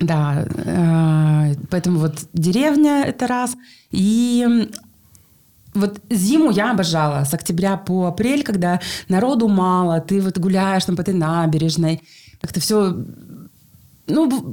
Да, 0.00 0.46
э, 0.46 1.54
поэтому 1.70 1.98
вот 1.98 2.26
деревня 2.32 3.04
это 3.04 3.26
раз. 3.26 3.54
И 3.90 4.68
вот 5.74 6.00
зиму 6.10 6.50
я 6.50 6.72
обожала 6.72 7.24
с 7.24 7.34
октября 7.34 7.76
по 7.76 8.06
апрель, 8.06 8.42
когда 8.42 8.80
народу 9.08 9.48
мало, 9.48 10.00
ты 10.00 10.20
вот 10.20 10.38
гуляешь 10.38 10.84
там 10.84 10.96
по 10.96 11.02
этой 11.02 11.14
набережной, 11.14 12.02
как-то 12.40 12.60
все, 12.60 12.96
ну, 14.06 14.52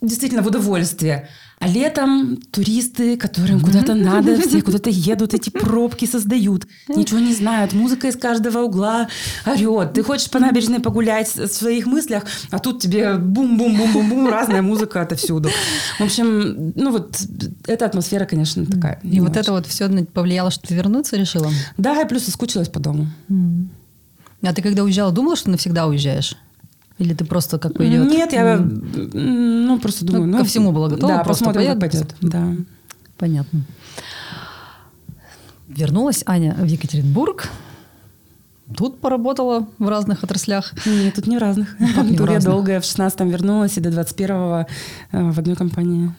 действительно 0.00 0.42
в 0.42 0.46
удовольствие. 0.46 1.28
А 1.64 1.66
летом 1.66 2.36
туристы, 2.36 3.16
которым 3.16 3.60
куда-то 3.60 3.94
надо, 3.94 4.38
все 4.38 4.60
куда-то 4.60 4.90
едут, 4.90 5.32
эти 5.32 5.48
пробки 5.48 6.04
создают, 6.04 6.66
ничего 6.88 7.20
не 7.20 7.32
знают, 7.32 7.72
музыка 7.72 8.08
из 8.08 8.16
каждого 8.16 8.58
угла 8.58 9.08
орет. 9.46 9.94
Ты 9.94 10.02
хочешь 10.02 10.28
по 10.28 10.38
набережной 10.38 10.80
погулять 10.80 11.34
в 11.34 11.48
своих 11.48 11.86
мыслях, 11.86 12.24
а 12.50 12.58
тут 12.58 12.82
тебе 12.82 13.14
бум-бум-бум-бум-бум, 13.14 14.28
разная 14.28 14.60
музыка 14.60 15.00
отовсюду. 15.00 15.48
В 15.98 16.02
общем, 16.02 16.74
ну 16.76 16.90
вот 16.90 17.16
эта 17.66 17.86
атмосфера, 17.86 18.26
конечно, 18.26 18.66
такая. 18.66 19.00
И 19.02 19.20
вот 19.20 19.30
очень. 19.30 19.40
это 19.40 19.52
вот 19.52 19.66
все 19.66 19.88
повлияло, 20.04 20.50
что 20.50 20.68
ты 20.68 20.74
вернуться 20.74 21.16
решила? 21.16 21.50
Да, 21.78 21.98
и 22.02 22.06
плюс 22.06 22.24
соскучилась 22.24 22.68
по 22.68 22.78
дому. 22.78 23.06
А 24.42 24.52
ты 24.52 24.60
когда 24.60 24.82
уезжала, 24.82 25.12
думала, 25.12 25.34
что 25.34 25.48
навсегда 25.48 25.86
уезжаешь? 25.86 26.36
Или 26.98 27.12
ты 27.12 27.24
просто 27.24 27.58
как 27.58 27.74
пойдет? 27.74 28.08
Нет, 28.08 28.32
я 28.32 28.56
ну, 28.56 29.78
просто 29.80 30.04
думаю... 30.04 30.26
Ну, 30.26 30.32
ну, 30.32 30.38
ко 30.38 30.44
всему 30.44 30.72
была 30.72 30.88
готова? 30.88 31.14
Да, 31.14 31.24
просто 31.24 31.44
посмотрим, 31.44 31.72
как 31.72 31.80
пойдет. 31.80 32.14
Да. 32.20 32.54
Понятно. 33.18 33.64
вернулась 35.68 36.22
Аня 36.26 36.54
в 36.58 36.66
Екатеринбург. 36.66 37.48
Тут 38.76 38.98
поработала 38.98 39.68
в 39.78 39.88
разных 39.88 40.24
отраслях. 40.24 40.72
Нет, 40.86 41.14
тут 41.14 41.26
не 41.26 41.36
в 41.36 41.40
разных. 41.40 41.76
Как 41.94 42.06
не 42.06 42.12
в 42.16 42.16
тут 42.16 42.28
я 42.28 42.34
разных? 42.36 42.52
долго 42.52 42.80
в 42.80 42.84
16-м 42.84 43.28
вернулась 43.28 43.76
и 43.76 43.80
до 43.80 43.90
21-го 43.90 44.66
э, 45.12 45.30
в 45.30 45.38
одной 45.38 45.56
компании. 45.56 46.14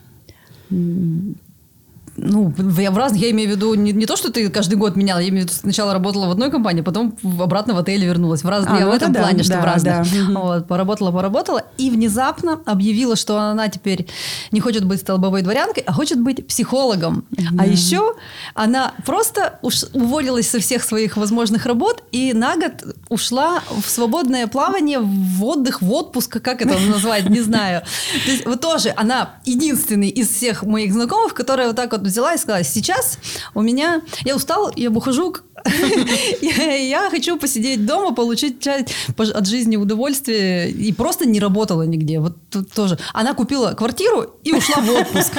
Ну, 2.17 2.53
я 2.79 2.91
в 2.91 2.97
разных, 2.97 3.21
я 3.21 3.31
имею 3.31 3.49
в 3.49 3.51
виду 3.55 3.73
не, 3.73 3.91
не 3.91 4.05
то, 4.05 4.15
что 4.15 4.31
ты 4.31 4.49
каждый 4.49 4.75
год 4.75 4.95
меняла, 4.95 5.19
я 5.19 5.29
имею 5.29 5.45
в 5.45 5.49
виду, 5.49 5.59
сначала 5.59 5.93
работала 5.93 6.27
в 6.27 6.31
одной 6.31 6.49
компании, 6.49 6.81
потом 6.81 7.17
обратно 7.39 7.73
в 7.73 7.77
отеле 7.77 8.07
вернулась. 8.07 8.43
В 8.43 8.49
разных, 8.49 8.73
А, 8.73 8.79
я 8.79 8.85
ну 8.85 8.91
в 8.91 8.93
это 8.93 9.05
этом 9.05 9.13
да, 9.13 9.19
плане, 9.21 9.43
что 9.43 9.53
да, 9.53 9.61
в 9.61 9.65
разных. 9.65 9.93
да. 9.93 10.39
Вот, 10.45 10.67
поработала, 10.67 11.11
поработала, 11.11 11.63
и 11.77 11.89
внезапно 11.89 12.59
объявила, 12.65 13.15
что 13.15 13.39
она 13.39 13.67
теперь 13.67 14.07
не 14.51 14.59
хочет 14.59 14.85
быть 14.85 15.01
столбовой 15.01 15.41
дворянкой, 15.41 15.83
а 15.85 15.93
хочет 15.93 16.19
быть 16.21 16.47
психологом. 16.47 17.25
А 17.57 17.65
еще 17.65 18.15
она 18.53 18.93
просто 19.05 19.59
уж 19.61 19.83
уволилась 19.93 20.49
со 20.49 20.59
всех 20.59 20.83
своих 20.83 21.17
возможных 21.17 21.65
работ 21.65 22.03
и 22.11 22.33
на 22.33 22.55
год 22.55 22.95
ушла 23.09 23.61
в 23.83 23.89
свободное 23.89 24.47
плавание, 24.47 24.99
в 24.99 25.43
отдых, 25.43 25.81
в 25.81 25.91
отпуск, 25.91 26.41
как 26.41 26.61
это 26.61 26.77
назвать, 26.79 27.29
не 27.29 27.41
знаю. 27.41 27.81
То 28.25 28.31
есть 28.31 28.45
вот 28.45 28.61
тоже 28.61 28.93
она 28.95 29.35
единственный 29.45 30.09
из 30.09 30.29
всех 30.29 30.63
моих 30.63 30.93
знакомых, 30.93 31.33
которая 31.33 31.67
вот 31.67 31.75
так 31.75 31.91
вот 31.91 32.04
взяла 32.05 32.33
и 32.33 32.37
сказала, 32.37 32.63
сейчас 32.63 33.17
у 33.53 33.61
меня, 33.61 34.01
я 34.23 34.35
устала, 34.35 34.71
я 34.75 34.89
ухожу, 34.89 35.31
к- 35.31 35.43
я 36.41 37.09
хочу 37.09 37.37
посидеть 37.37 37.85
дома, 37.85 38.13
получить 38.13 38.61
часть 38.61 38.93
от 39.17 39.47
жизни 39.47 39.77
удовольствие 39.77 40.69
и 40.69 40.91
просто 40.93 41.25
не 41.25 41.39
работала 41.39 41.83
нигде. 41.83 42.19
Вот 42.19 42.35
тоже. 42.73 42.97
Она 43.13 43.33
купила 43.33 43.71
квартиру 43.71 44.35
и 44.43 44.53
ушла 44.53 44.81
в 44.81 44.89
отпуск. 44.89 45.33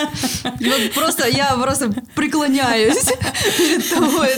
Вот 0.45 0.93
просто 0.95 1.29
я 1.29 1.55
просто 1.55 1.93
преклоняюсь 2.15 3.05
перед 3.59 3.89
тобой. 3.89 4.29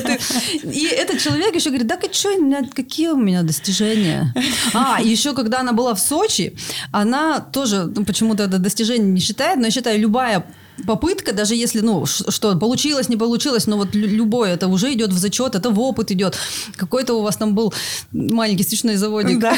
И 0.75 0.87
этот 0.87 1.21
человек 1.21 1.55
еще 1.55 1.71
говорит, 1.71 1.87
да 1.87 1.99
что, 2.11 2.31
какие 2.75 3.09
у 3.09 3.17
меня 3.17 3.43
достижения? 3.43 4.35
А, 4.75 5.01
еще 5.01 5.35
когда 5.35 5.61
она 5.61 5.73
была 5.73 5.95
в 5.95 6.01
Сочи, 6.01 6.57
она 6.93 7.41
тоже 7.41 7.85
ну, 7.85 8.05
почему-то 8.05 8.45
это 8.45 8.59
достижение 8.59 9.11
не 9.11 9.21
считает, 9.21 9.59
но 9.59 9.67
я 9.67 9.71
считаю, 9.71 9.99
любая 9.99 10.45
попытка, 10.87 11.33
даже 11.33 11.55
если, 11.55 11.81
ну, 11.81 12.07
что, 12.07 12.57
получилось, 12.57 13.09
не 13.09 13.17
получилось, 13.17 13.67
но 13.67 13.77
вот 13.77 13.95
лю- 13.95 14.07
любое, 14.09 14.55
это 14.55 14.69
уже 14.69 14.93
идет 14.93 15.11
в 15.13 15.19
зачет, 15.19 15.55
это 15.55 15.71
в 15.71 15.81
опыт 15.81 16.11
идет. 16.11 16.37
Какой-то 16.77 17.15
у 17.15 17.23
вас 17.23 17.37
там 17.37 17.55
был 17.55 17.73
маленький 18.13 18.63
стечной 18.65 18.97
заводик, 18.97 19.39
Да. 19.41 19.55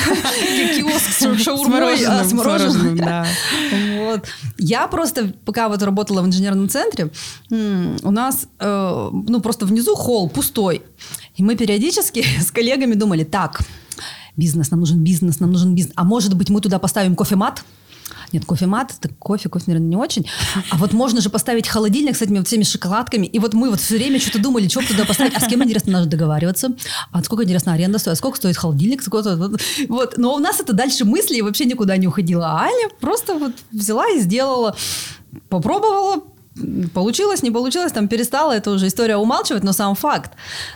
киоск 0.76 1.08
с 1.38 1.42
шаурмой, 1.42 1.80
мороженым, 1.80 2.12
а, 2.20 2.24
с 2.24 2.32
мороженым. 2.32 2.96
да. 2.96 3.26
Вот. 3.98 4.24
Я 4.58 4.86
просто, 4.88 5.32
пока 5.44 5.68
вот 5.68 5.82
работала 5.82 6.22
в 6.22 6.26
инженерном 6.26 6.68
центре, 6.68 7.10
у 7.50 8.10
нас, 8.10 8.46
э, 8.58 9.08
ну, 9.12 9.40
просто 9.40 9.66
внизу 9.66 9.94
холл 9.94 10.28
пустой. 10.28 10.82
И 11.36 11.42
мы 11.42 11.56
периодически 11.56 12.24
с 12.40 12.50
коллегами 12.50 12.94
думали, 12.94 13.24
так, 13.24 13.60
бизнес, 14.36 14.70
нам 14.70 14.80
нужен 14.80 15.04
бизнес, 15.04 15.40
нам 15.40 15.52
нужен 15.52 15.74
бизнес. 15.74 15.92
А 15.96 16.04
может 16.04 16.34
быть, 16.34 16.50
мы 16.50 16.60
туда 16.60 16.78
поставим 16.78 17.14
кофемат? 17.14 17.62
Нет, 18.32 18.44
кофемат, 18.44 18.92
это 18.98 19.12
кофе, 19.18 19.48
кофе, 19.48 19.64
наверное, 19.68 19.88
не 19.88 19.96
очень. 19.96 20.26
А 20.70 20.76
вот 20.76 20.92
можно 20.92 21.20
же 21.20 21.30
поставить 21.30 21.66
холодильник 21.68 22.16
с 22.16 22.22
этими 22.22 22.38
вот 22.38 22.46
всеми 22.46 22.62
шоколадками. 22.62 23.26
И 23.26 23.38
вот 23.38 23.54
мы 23.54 23.70
вот 23.70 23.80
все 23.80 23.96
время 23.96 24.20
что-то 24.20 24.40
думали, 24.40 24.68
что 24.68 24.86
туда 24.86 25.04
поставить. 25.04 25.34
А 25.34 25.40
с 25.40 25.46
кем, 25.46 25.62
интересно, 25.64 25.92
надо 25.92 26.06
договариваться? 26.06 26.70
А 27.12 27.22
сколько, 27.24 27.44
интересно, 27.44 27.72
аренда 27.72 27.98
стоит? 27.98 28.12
А 28.14 28.16
сколько 28.16 28.36
стоит 28.36 28.56
холодильник? 28.56 29.02
Сколько... 29.02 29.36
Вот. 29.88 30.18
Но 30.18 30.34
у 30.34 30.38
нас 30.38 30.60
это 30.60 30.72
дальше 30.72 31.04
мысли 31.04 31.36
и 31.36 31.42
вообще 31.42 31.64
никуда 31.64 31.96
не 31.96 32.06
уходило. 32.06 32.46
А 32.46 32.62
Аня 32.64 32.88
просто 33.00 33.34
вот 33.34 33.52
взяла 33.72 34.08
и 34.10 34.20
сделала. 34.20 34.76
Попробовала, 35.48 36.22
получилось, 36.94 37.42
не 37.42 37.50
получилось, 37.50 37.92
там 37.92 38.08
перестала. 38.08 38.52
Это 38.52 38.70
уже 38.70 38.86
история 38.86 39.16
умалчивать, 39.16 39.64
но 39.64 39.72
сам 39.72 39.94
факт. 39.94 40.32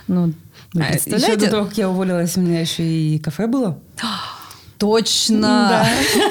Ну, 0.07 0.33
А, 0.75 0.93
Еще 0.93 1.35
до 1.37 1.49
того, 1.49 1.65
как 1.65 1.77
я 1.77 1.89
уволилась, 1.89 2.35
у 2.37 2.41
меня 2.41 2.59
еще 2.61 2.83
и 2.83 3.17
кафе 3.19 3.47
было. 3.47 3.79
Точно. 4.77 5.85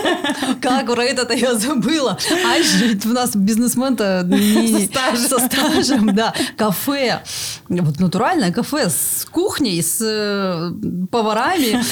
Как 0.61 0.87
про 0.87 1.05
это-то 1.05 1.33
я 1.35 1.55
забыла. 1.55 2.19
А 2.31 3.09
у 3.09 3.13
нас 3.13 3.35
бизнесмен-то 3.35 4.23
не- 4.27 4.81
Со 4.81 4.87
стажем. 4.87 5.29
со 5.29 5.39
стажем, 5.47 6.15
да. 6.15 6.35
Кафе. 6.57 7.23
Вот 7.69 8.01
натуральное 8.01 8.53
кафе 8.53 8.89
с 8.91 9.27
кухней, 9.31 9.83
с 9.83 9.99
э, 10.03 10.71
поварами, 11.11 11.83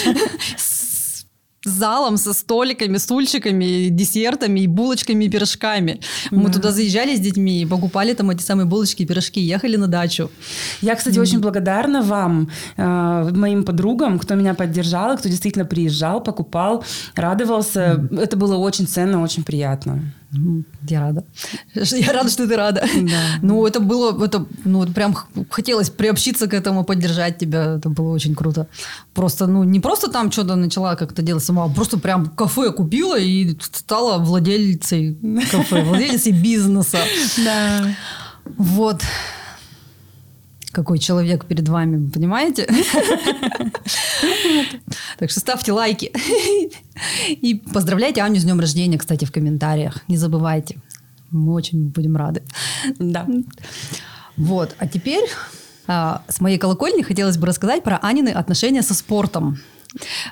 с 0.56 0.71
залом, 1.64 2.16
со 2.16 2.32
столиками, 2.32 2.98
стульчиками, 2.98 3.88
десертами, 3.88 4.60
и 4.60 4.66
булочками 4.66 5.24
и 5.24 5.28
пирожками. 5.28 6.00
Мы 6.30 6.50
туда 6.50 6.70
заезжали 6.70 7.16
с 7.16 7.20
детьми 7.20 7.62
и 7.62 7.66
покупали 7.66 8.14
там 8.14 8.30
эти 8.30 8.42
самые 8.42 8.66
булочки 8.66 9.02
и 9.02 9.06
пирожки, 9.06 9.40
ехали 9.40 9.76
на 9.76 9.88
дачу. 9.88 10.30
Я, 10.80 10.94
кстати, 10.94 11.18
очень 11.18 11.40
благодарна 11.40 12.02
вам, 12.02 12.48
э, 12.76 13.30
моим 13.32 13.64
подругам, 13.64 14.18
кто 14.18 14.34
меня 14.34 14.54
поддержал, 14.54 15.16
кто 15.18 15.28
действительно 15.28 15.64
приезжал, 15.64 16.22
покупал, 16.22 16.84
радовался. 17.14 18.08
Это 18.10 18.36
было 18.36 18.56
очень 18.56 18.86
ценно, 18.86 19.22
очень 19.22 19.44
приятно. 19.44 20.12
Я 20.88 21.00
рада. 21.00 21.24
Я 21.74 22.12
рада, 22.12 22.30
что 22.30 22.48
ты 22.48 22.56
рада. 22.56 22.80
Да. 22.80 23.38
Ну, 23.42 23.66
это 23.66 23.80
было, 23.80 24.24
это, 24.24 24.46
ну, 24.64 24.78
вот 24.78 24.94
прям 24.94 25.14
хотелось 25.50 25.90
приобщиться 25.90 26.46
к 26.46 26.54
этому, 26.54 26.84
поддержать 26.84 27.38
тебя. 27.38 27.76
Это 27.76 27.90
было 27.90 28.12
очень 28.12 28.34
круто. 28.34 28.66
Просто, 29.14 29.46
ну, 29.46 29.64
не 29.64 29.80
просто 29.80 30.10
там 30.10 30.32
что-то 30.32 30.56
начала 30.56 30.96
как-то 30.96 31.22
делать 31.22 31.44
сама, 31.44 31.64
а 31.64 31.68
просто 31.68 31.98
прям 31.98 32.26
кафе 32.26 32.72
купила 32.72 33.18
и 33.18 33.56
стала 33.60 34.18
владельцей 34.18 35.18
кафе, 35.50 35.82
владельцей 35.84 36.32
бизнеса. 36.32 36.98
Да. 37.44 37.94
Вот. 38.56 39.02
Какой 40.72 40.98
человек 40.98 41.44
перед 41.44 41.68
вами, 41.68 42.10
понимаете? 42.10 42.68
Так 45.18 45.30
что 45.30 45.40
ставьте 45.40 45.72
лайки. 45.72 46.12
И 47.28 47.54
поздравляйте 47.54 48.22
Аню 48.22 48.40
с 48.40 48.44
днем 48.44 48.58
рождения, 48.58 48.98
кстати, 48.98 49.24
в 49.24 49.30
комментариях. 49.30 50.02
Не 50.08 50.16
забывайте. 50.16 50.80
Мы 51.30 51.52
очень 51.52 51.90
будем 51.90 52.16
рады. 52.16 52.42
Да. 52.98 53.26
Вот. 54.36 54.74
А 54.78 54.88
теперь 54.88 55.24
а, 55.86 56.22
с 56.28 56.40
моей 56.40 56.58
колокольни 56.58 57.02
хотелось 57.02 57.36
бы 57.36 57.46
рассказать 57.46 57.84
про 57.84 57.98
Анины 57.98 58.30
отношения 58.30 58.82
со 58.82 58.94
спортом. 58.94 59.58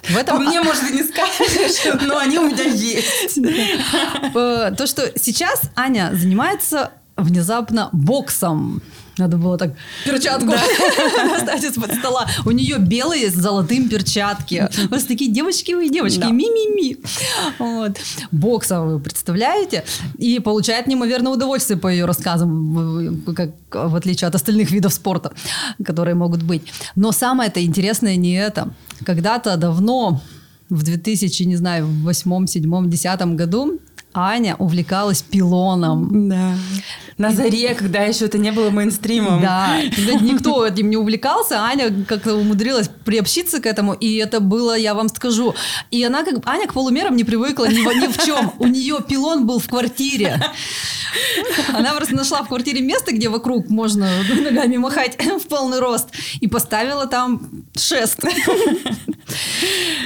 В 0.02 0.14
По 0.14 0.18
этом 0.18 0.44
мне, 0.44 0.60
может, 0.62 0.90
и 0.90 0.94
не 0.94 1.02
скажешь, 1.02 2.02
но 2.06 2.18
они 2.18 2.38
у 2.38 2.48
меня 2.48 2.64
есть. 2.64 3.38
Э, 4.34 4.74
то, 4.76 4.86
что 4.86 5.12
сейчас 5.18 5.62
Аня 5.76 6.10
занимается 6.14 6.92
внезапно 7.16 7.90
боксом. 7.92 8.82
Надо 9.20 9.36
было 9.36 9.58
так 9.58 9.74
перчатку 10.04 10.46
достать 11.28 11.64
из-под 11.64 11.94
стола. 11.94 12.26
У 12.46 12.50
нее 12.52 12.78
белые 12.78 13.30
с 13.30 13.34
золотым 13.34 13.88
перчатки. 13.88 14.68
Вас 14.88 15.04
такие 15.04 15.30
девочки 15.30 15.72
вы 15.72 15.90
девочки, 15.90 16.24
ми-ми-ми. 16.24 16.96
Вот. 17.58 17.98
Бокса 18.32 18.80
вы 18.80 18.98
представляете? 18.98 19.84
И 20.16 20.40
получает 20.40 20.86
неимоверное 20.86 21.32
удовольствие 21.32 21.78
по 21.78 21.88
ее 21.88 22.06
рассказам, 22.06 23.22
как, 23.36 23.50
в 23.70 23.94
отличие 23.94 24.28
от 24.28 24.34
остальных 24.34 24.70
видов 24.70 24.94
спорта, 24.94 25.32
которые 25.84 26.14
могут 26.14 26.42
быть. 26.42 26.62
Но 26.96 27.12
самое-то 27.12 27.62
интересное 27.62 28.16
не 28.16 28.34
это. 28.34 28.72
Когда-то 29.04 29.56
давно, 29.58 30.22
в 30.70 30.82
2000, 30.82 31.42
не 31.42 31.56
знаю, 31.56 31.86
в 31.86 32.04
восьмом, 32.04 32.46
седьмом, 32.46 32.88
десятом 32.88 33.36
году 33.36 33.80
Аня 34.12 34.56
увлекалась 34.58 35.22
пилоном. 35.22 36.28
Да. 36.28 36.54
На 37.16 37.30
заре, 37.32 37.74
когда 37.74 38.00
еще 38.02 38.24
это 38.24 38.38
не 38.38 38.50
было 38.50 38.70
мейнстримом. 38.70 39.42
Да, 39.42 39.80
никто 40.22 40.66
этим 40.66 40.88
не 40.88 40.96
увлекался, 40.96 41.60
Аня 41.60 42.04
как-то 42.08 42.34
умудрилась 42.34 42.88
приобщиться 43.04 43.60
к 43.60 43.66
этому, 43.66 43.92
и 43.92 44.16
это 44.16 44.40
было, 44.40 44.76
я 44.76 44.94
вам 44.94 45.08
скажу. 45.10 45.54
И 45.90 46.02
она 46.02 46.24
как 46.24 46.46
Аня 46.46 46.66
к 46.66 46.72
полумерам 46.72 47.14
не 47.16 47.24
привыкла 47.24 47.66
ни, 47.68 47.82
во- 47.82 47.92
ни 47.94 48.06
в 48.06 48.24
чем. 48.24 48.52
У 48.58 48.66
нее 48.66 48.98
пилон 49.06 49.46
был 49.46 49.58
в 49.58 49.68
квартире. 49.68 50.42
Она 51.74 51.92
просто 51.92 52.14
нашла 52.14 52.42
в 52.42 52.48
квартире 52.48 52.80
место, 52.80 53.12
где 53.12 53.28
вокруг 53.28 53.68
можно 53.68 54.08
ногами 54.42 54.76
махать 54.78 55.18
в 55.44 55.46
полный 55.46 55.78
рост, 55.78 56.08
и 56.40 56.46
поставила 56.48 57.06
там 57.06 57.42
шест. 57.76 58.18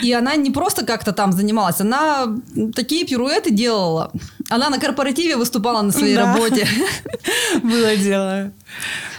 И 0.02 0.12
она 0.12 0.36
не 0.36 0.50
просто 0.50 0.84
как-то 0.84 1.12
там 1.12 1.32
занималась, 1.32 1.80
она 1.80 2.26
такие 2.74 3.06
пируэты 3.06 3.50
делала. 3.50 4.12
Она 4.50 4.70
на 4.70 4.78
корпоративе 4.78 5.36
выступала 5.36 5.82
на 5.82 5.92
своей 5.92 6.14
Да. 6.16 6.34
работе. 6.34 6.66
Было 7.62 7.96
дело. 7.96 8.52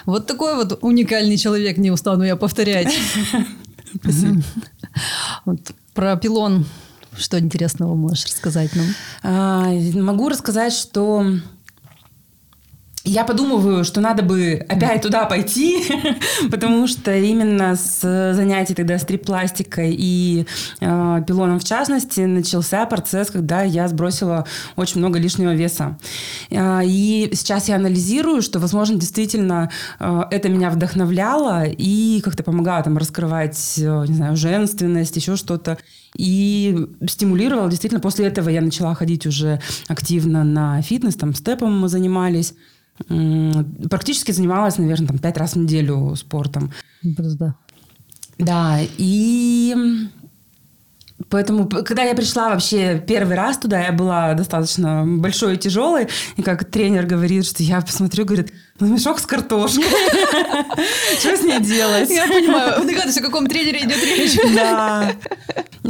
Вот 0.06 0.28
такой 0.28 0.56
вот 0.56 0.80
уникальный 0.82 1.38
человек, 1.38 1.78
не 1.78 1.92
устану 1.92 2.24
я 2.24 2.36
повторять. 2.36 2.94
Вот 5.46 5.60
про 5.94 6.16
пилон 6.18 6.66
что 7.18 7.40
интересного 7.40 7.96
можешь 7.96 8.26
рассказать 8.26 8.76
нам? 8.76 8.86
А, 9.24 9.70
могу 9.94 10.28
рассказать, 10.28 10.74
что 10.74 11.26
я 13.06 13.24
подумываю, 13.24 13.84
что 13.86 14.02
надо 14.02 14.24
бы 14.24 14.66
опять 14.68 15.04
туда 15.04 15.26
пойти, 15.26 15.84
потому 16.52 16.88
что 16.88 17.16
именно 17.16 17.76
с 17.76 18.02
занятий 18.34 18.74
тогда 18.74 18.98
стрип-пластикой 18.98 19.96
и 19.98 20.48
э, 20.82 21.24
пилоном 21.28 21.60
в 21.60 21.64
частности 21.64 22.22
начался 22.22 22.86
процесс, 22.88 23.30
когда 23.30 23.62
я 23.62 23.88
сбросила 23.88 24.46
очень 24.76 25.00
много 25.00 25.20
лишнего 25.20 25.54
веса. 25.54 25.98
Э, 26.50 26.82
и 26.84 27.30
сейчас 27.34 27.70
я 27.70 27.76
анализирую, 27.76 28.42
что, 28.42 28.60
возможно, 28.60 29.00
действительно 29.00 29.70
э, 30.00 30.22
это 30.32 30.50
меня 30.50 30.72
вдохновляло 30.72 31.64
и 31.66 32.22
как-то 32.22 32.44
помогало 32.44 32.84
там 32.84 32.98
раскрывать, 32.98 33.76
э, 33.78 34.06
не 34.08 34.16
знаю, 34.16 34.36
женственность, 34.36 35.16
еще 35.16 35.36
что-то. 35.36 35.78
И 36.18 36.88
стимулировало. 37.08 37.70
Действительно, 37.70 38.02
после 38.02 38.26
этого 38.28 38.50
я 38.50 38.62
начала 38.62 38.96
ходить 38.96 39.28
уже 39.28 39.60
активно 39.88 40.44
на 40.44 40.82
фитнес, 40.82 41.16
там 41.16 41.36
степом 41.36 41.78
мы 41.78 41.90
занимались 41.90 42.54
практически 43.90 44.32
занималась, 44.32 44.78
наверное, 44.78 45.08
там 45.08 45.18
пять 45.18 45.38
раз 45.38 45.54
в 45.54 45.58
неделю 45.58 46.16
спортом. 46.16 46.72
Да. 47.04 47.56
Да, 48.38 48.80
и 48.98 49.76
Поэтому, 51.30 51.68
когда 51.68 52.04
я 52.04 52.14
пришла 52.14 52.50
вообще 52.50 53.02
первый 53.06 53.36
раз 53.36 53.58
туда, 53.58 53.82
я 53.82 53.92
была 53.94 54.34
достаточно 54.34 55.06
большой 55.06 55.56
и 55.56 55.58
тяжелой. 55.58 56.08
И 56.36 56.42
как 56.42 56.66
тренер 56.66 57.06
говорит, 57.06 57.46
что 57.46 57.64
я 57.64 57.82
посмотрю, 57.82 58.26
говорит, 58.26 58.52
ну, 58.52 58.60
мешок 58.80 59.20
с 59.20 59.26
картошкой. 59.26 59.84
Что 61.20 61.38
с 61.38 61.44
ней 61.44 61.60
делать? 61.62 62.10
Я 62.10 62.28
понимаю. 62.28 62.86
Догадываюсь, 62.86 63.18
о 63.18 63.22
каком 63.22 63.48
тренере 63.48 63.80
идет 63.80 64.04
речь. 64.04 64.38
Да. 64.56 65.12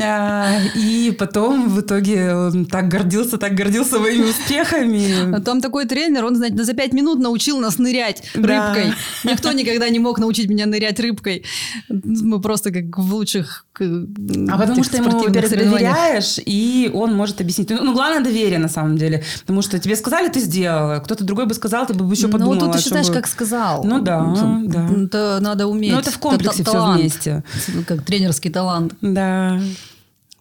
А, 0.02 0.60
и 0.76 1.16
потом 1.18 1.70
в 1.70 1.80
итоге 1.80 2.34
он 2.34 2.66
так 2.66 2.90
гордился, 2.90 3.38
так 3.38 3.54
гордился 3.54 3.92
своими 3.92 4.26
успехами. 4.26 5.34
А 5.34 5.40
там 5.40 5.62
такой 5.62 5.86
тренер, 5.86 6.26
он, 6.26 6.36
знаете, 6.36 6.62
за 6.64 6.74
пять 6.74 6.92
минут 6.92 7.20
научил 7.20 7.60
нас 7.60 7.78
нырять 7.78 8.24
рыбкой. 8.34 8.94
Никто 9.24 9.54
никогда 9.54 9.88
не 9.88 10.00
мог 10.00 10.20
научить 10.20 10.50
меня 10.50 10.66
нырять 10.66 11.00
рыбкой. 11.00 11.46
Мы 11.88 12.42
просто 12.42 12.72
как 12.72 12.98
в 12.98 13.14
лучших 13.14 13.66
А 13.80 14.58
потому 14.58 14.84
что 14.84 14.98
ему, 14.98 15.30
доверяешь, 15.30 16.40
и 16.46 16.92
он 16.94 17.14
может 17.16 17.40
объяснить. 17.40 17.70
Ну, 17.70 17.94
главное 17.94 18.22
доверие, 18.22 18.60
на 18.60 18.70
самом 18.70 18.98
деле. 18.98 19.24
Потому 19.42 19.62
что 19.62 19.80
тебе 19.80 19.96
сказали, 19.96 20.28
ты 20.28 20.42
сделала. 20.42 21.00
Кто-то 21.00 21.24
другой 21.24 21.46
бы 21.46 21.54
сказал, 21.54 21.86
ты 21.86 21.94
бы 21.94 22.14
еще 22.14 22.28
подумала. 22.28 22.75
Ты 22.78 22.84
считаешь, 22.84 23.08
как 23.08 23.28
сказал. 23.28 23.84
Ну, 23.84 24.02
да, 24.02 24.62
да. 24.66 24.90
Это 24.90 25.40
надо 25.42 25.68
уметь. 25.68 25.92
Ну, 25.92 26.00
это 26.00 26.12
в 26.12 26.20
комплексе 26.20 26.64
все 26.64 26.94
вместе. 26.94 27.44
Как 27.88 28.04
тренерский 28.04 28.52
талант. 28.52 28.94
Да. 29.02 29.60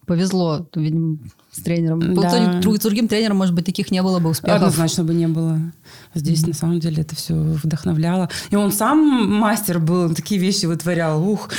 Повезло, 0.05 0.67
видимо, 0.75 1.17
с 1.55 1.61
тренером. 1.61 2.15
Да. 2.15 2.61
С 2.61 2.79
другим 2.79 3.07
тренером, 3.07 3.37
может 3.37 3.53
быть, 3.53 3.65
таких 3.65 3.91
не 3.91 4.01
было 4.01 4.19
бы 4.19 4.29
успехов. 4.29 4.57
Однозначно 4.57 5.03
бы 5.03 5.13
не 5.13 5.27
было. 5.27 5.59
Здесь, 6.13 6.43
mm-hmm. 6.43 6.47
на 6.49 6.53
самом 6.53 6.79
деле, 6.79 7.01
это 7.01 7.15
все 7.15 7.33
вдохновляло. 7.33 8.29
И 8.49 8.55
он 8.55 8.71
сам 8.71 8.99
мастер 9.31 9.79
был, 9.79 10.05
он 10.05 10.15
такие 10.15 10.39
вещи 10.39 10.65
вытворял. 10.65 11.25
Ух. 11.25 11.49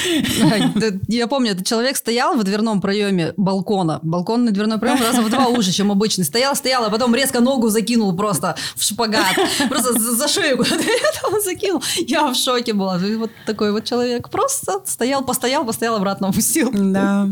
Я 1.09 1.27
помню, 1.29 1.53
этот 1.53 1.67
человек 1.67 1.97
стоял 1.97 2.37
в 2.37 2.45
дверном 2.45 2.81
проеме 2.81 3.33
балкона. 3.37 4.01
Балконный 4.03 4.53
дверной 4.53 4.79
проем 4.79 5.01
раза 5.01 5.23
в 5.23 5.31
два 5.31 5.47
уже, 5.47 5.73
чем 5.73 5.91
обычный. 5.91 6.25
Стоял, 6.25 6.55
стоял, 6.55 6.85
а 6.85 6.91
потом 6.91 7.15
резко 7.15 7.41
ногу 7.41 7.69
закинул 7.69 8.15
просто 8.15 8.57
в 8.75 8.83
шпагат. 8.83 9.37
Просто 9.69 9.99
за 9.99 10.29
шею 10.29 10.59
куда-то 10.59 11.41
закинул. 11.45 11.83
Я 12.07 12.29
в 12.29 12.35
шоке 12.35 12.75
была. 12.75 12.99
Вот 12.99 13.31
такой 13.47 13.73
вот 13.73 13.85
человек. 13.85 14.29
Просто 14.29 14.81
стоял, 14.85 15.25
постоял, 15.25 15.65
постоял, 15.65 15.97
обратно 15.97 16.29
опустил. 16.29 16.71
Да. 16.73 17.29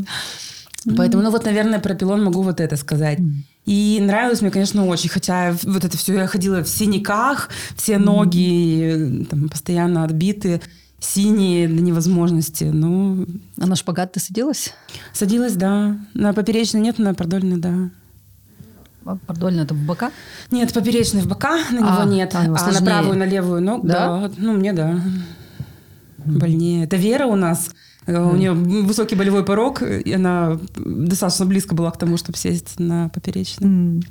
Поэтому, 0.96 1.22
ну 1.22 1.30
вот, 1.30 1.44
наверное, 1.44 1.78
про 1.78 1.94
пилон 1.94 2.24
могу 2.24 2.42
вот 2.42 2.60
это 2.60 2.76
сказать. 2.76 3.18
И 3.64 3.98
нравилось 4.02 4.42
мне, 4.42 4.50
конечно, 4.50 4.86
очень. 4.86 5.08
Хотя 5.08 5.56
вот 5.62 5.84
это 5.84 5.96
все, 5.96 6.14
я 6.14 6.26
ходила 6.26 6.62
в 6.62 6.68
синяках, 6.68 7.48
все 7.76 7.98
ноги 7.98 9.26
там, 9.30 9.48
постоянно 9.48 10.04
отбиты 10.04 10.60
синие 11.00 11.68
до 11.68 11.82
невозможности. 11.82 12.64
Ну, 12.64 13.26
а 13.58 13.66
на 13.66 13.76
шпагат 13.76 14.12
ты 14.12 14.20
садилась? 14.20 14.74
Садилась, 15.12 15.54
да. 15.54 15.98
На 16.14 16.32
поперечный 16.32 16.80
нет, 16.80 16.98
на 16.98 17.14
продольный, 17.14 17.58
да. 17.58 17.90
А 19.04 19.16
продольный 19.16 19.64
это 19.64 19.74
в 19.74 19.84
бока? 19.84 20.10
Нет, 20.50 20.72
поперечный 20.72 21.20
в 21.20 21.28
бока, 21.28 21.58
на 21.70 21.78
него 21.78 22.00
а, 22.00 22.04
нет. 22.06 22.34
А, 22.34 22.40
а 22.40 22.72
на 22.72 22.80
правую, 22.82 23.18
на 23.18 23.24
левую 23.24 23.60
ногу, 23.60 23.86
да? 23.86 24.28
да. 24.28 24.30
Ну, 24.38 24.54
мне 24.54 24.72
да. 24.72 24.98
Больнее. 26.24 26.84
Это 26.84 26.96
Вера 26.96 27.26
у 27.26 27.36
нас 27.36 27.68
Э, 27.68 27.93
у 28.06 28.36
нее 28.36 28.52
высокий 28.52 29.14
болевой 29.14 29.44
порог, 29.44 29.82
и 29.82 30.12
она 30.12 30.58
достаточно 30.76 31.46
близко 31.46 31.74
была 31.74 31.90
к 31.90 31.98
тому, 31.98 32.16
чтобы 32.16 32.38
сесть 32.38 32.78
на 32.78 33.08
поперечный. 33.08 34.02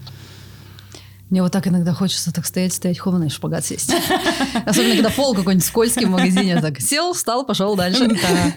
Мне 1.30 1.42
вот 1.42 1.52
так 1.52 1.68
иногда 1.68 1.94
хочется 1.94 2.32
так 2.32 2.46
стоять, 2.46 2.74
стоять, 2.74 3.00
ховно 3.00 3.24
и 3.24 3.30
шпагат 3.30 3.66
сесть. 3.66 3.92
Особенно, 4.66 4.94
когда 4.94 5.10
пол 5.10 5.34
какой-нибудь 5.34 5.66
скользкий 5.66 6.06
в 6.06 6.10
магазине. 6.10 6.62
Так 6.62 6.80
сел, 6.80 7.14
встал, 7.14 7.44
пошел 7.44 7.76
дальше. 7.76 8.08
Да. 8.08 8.54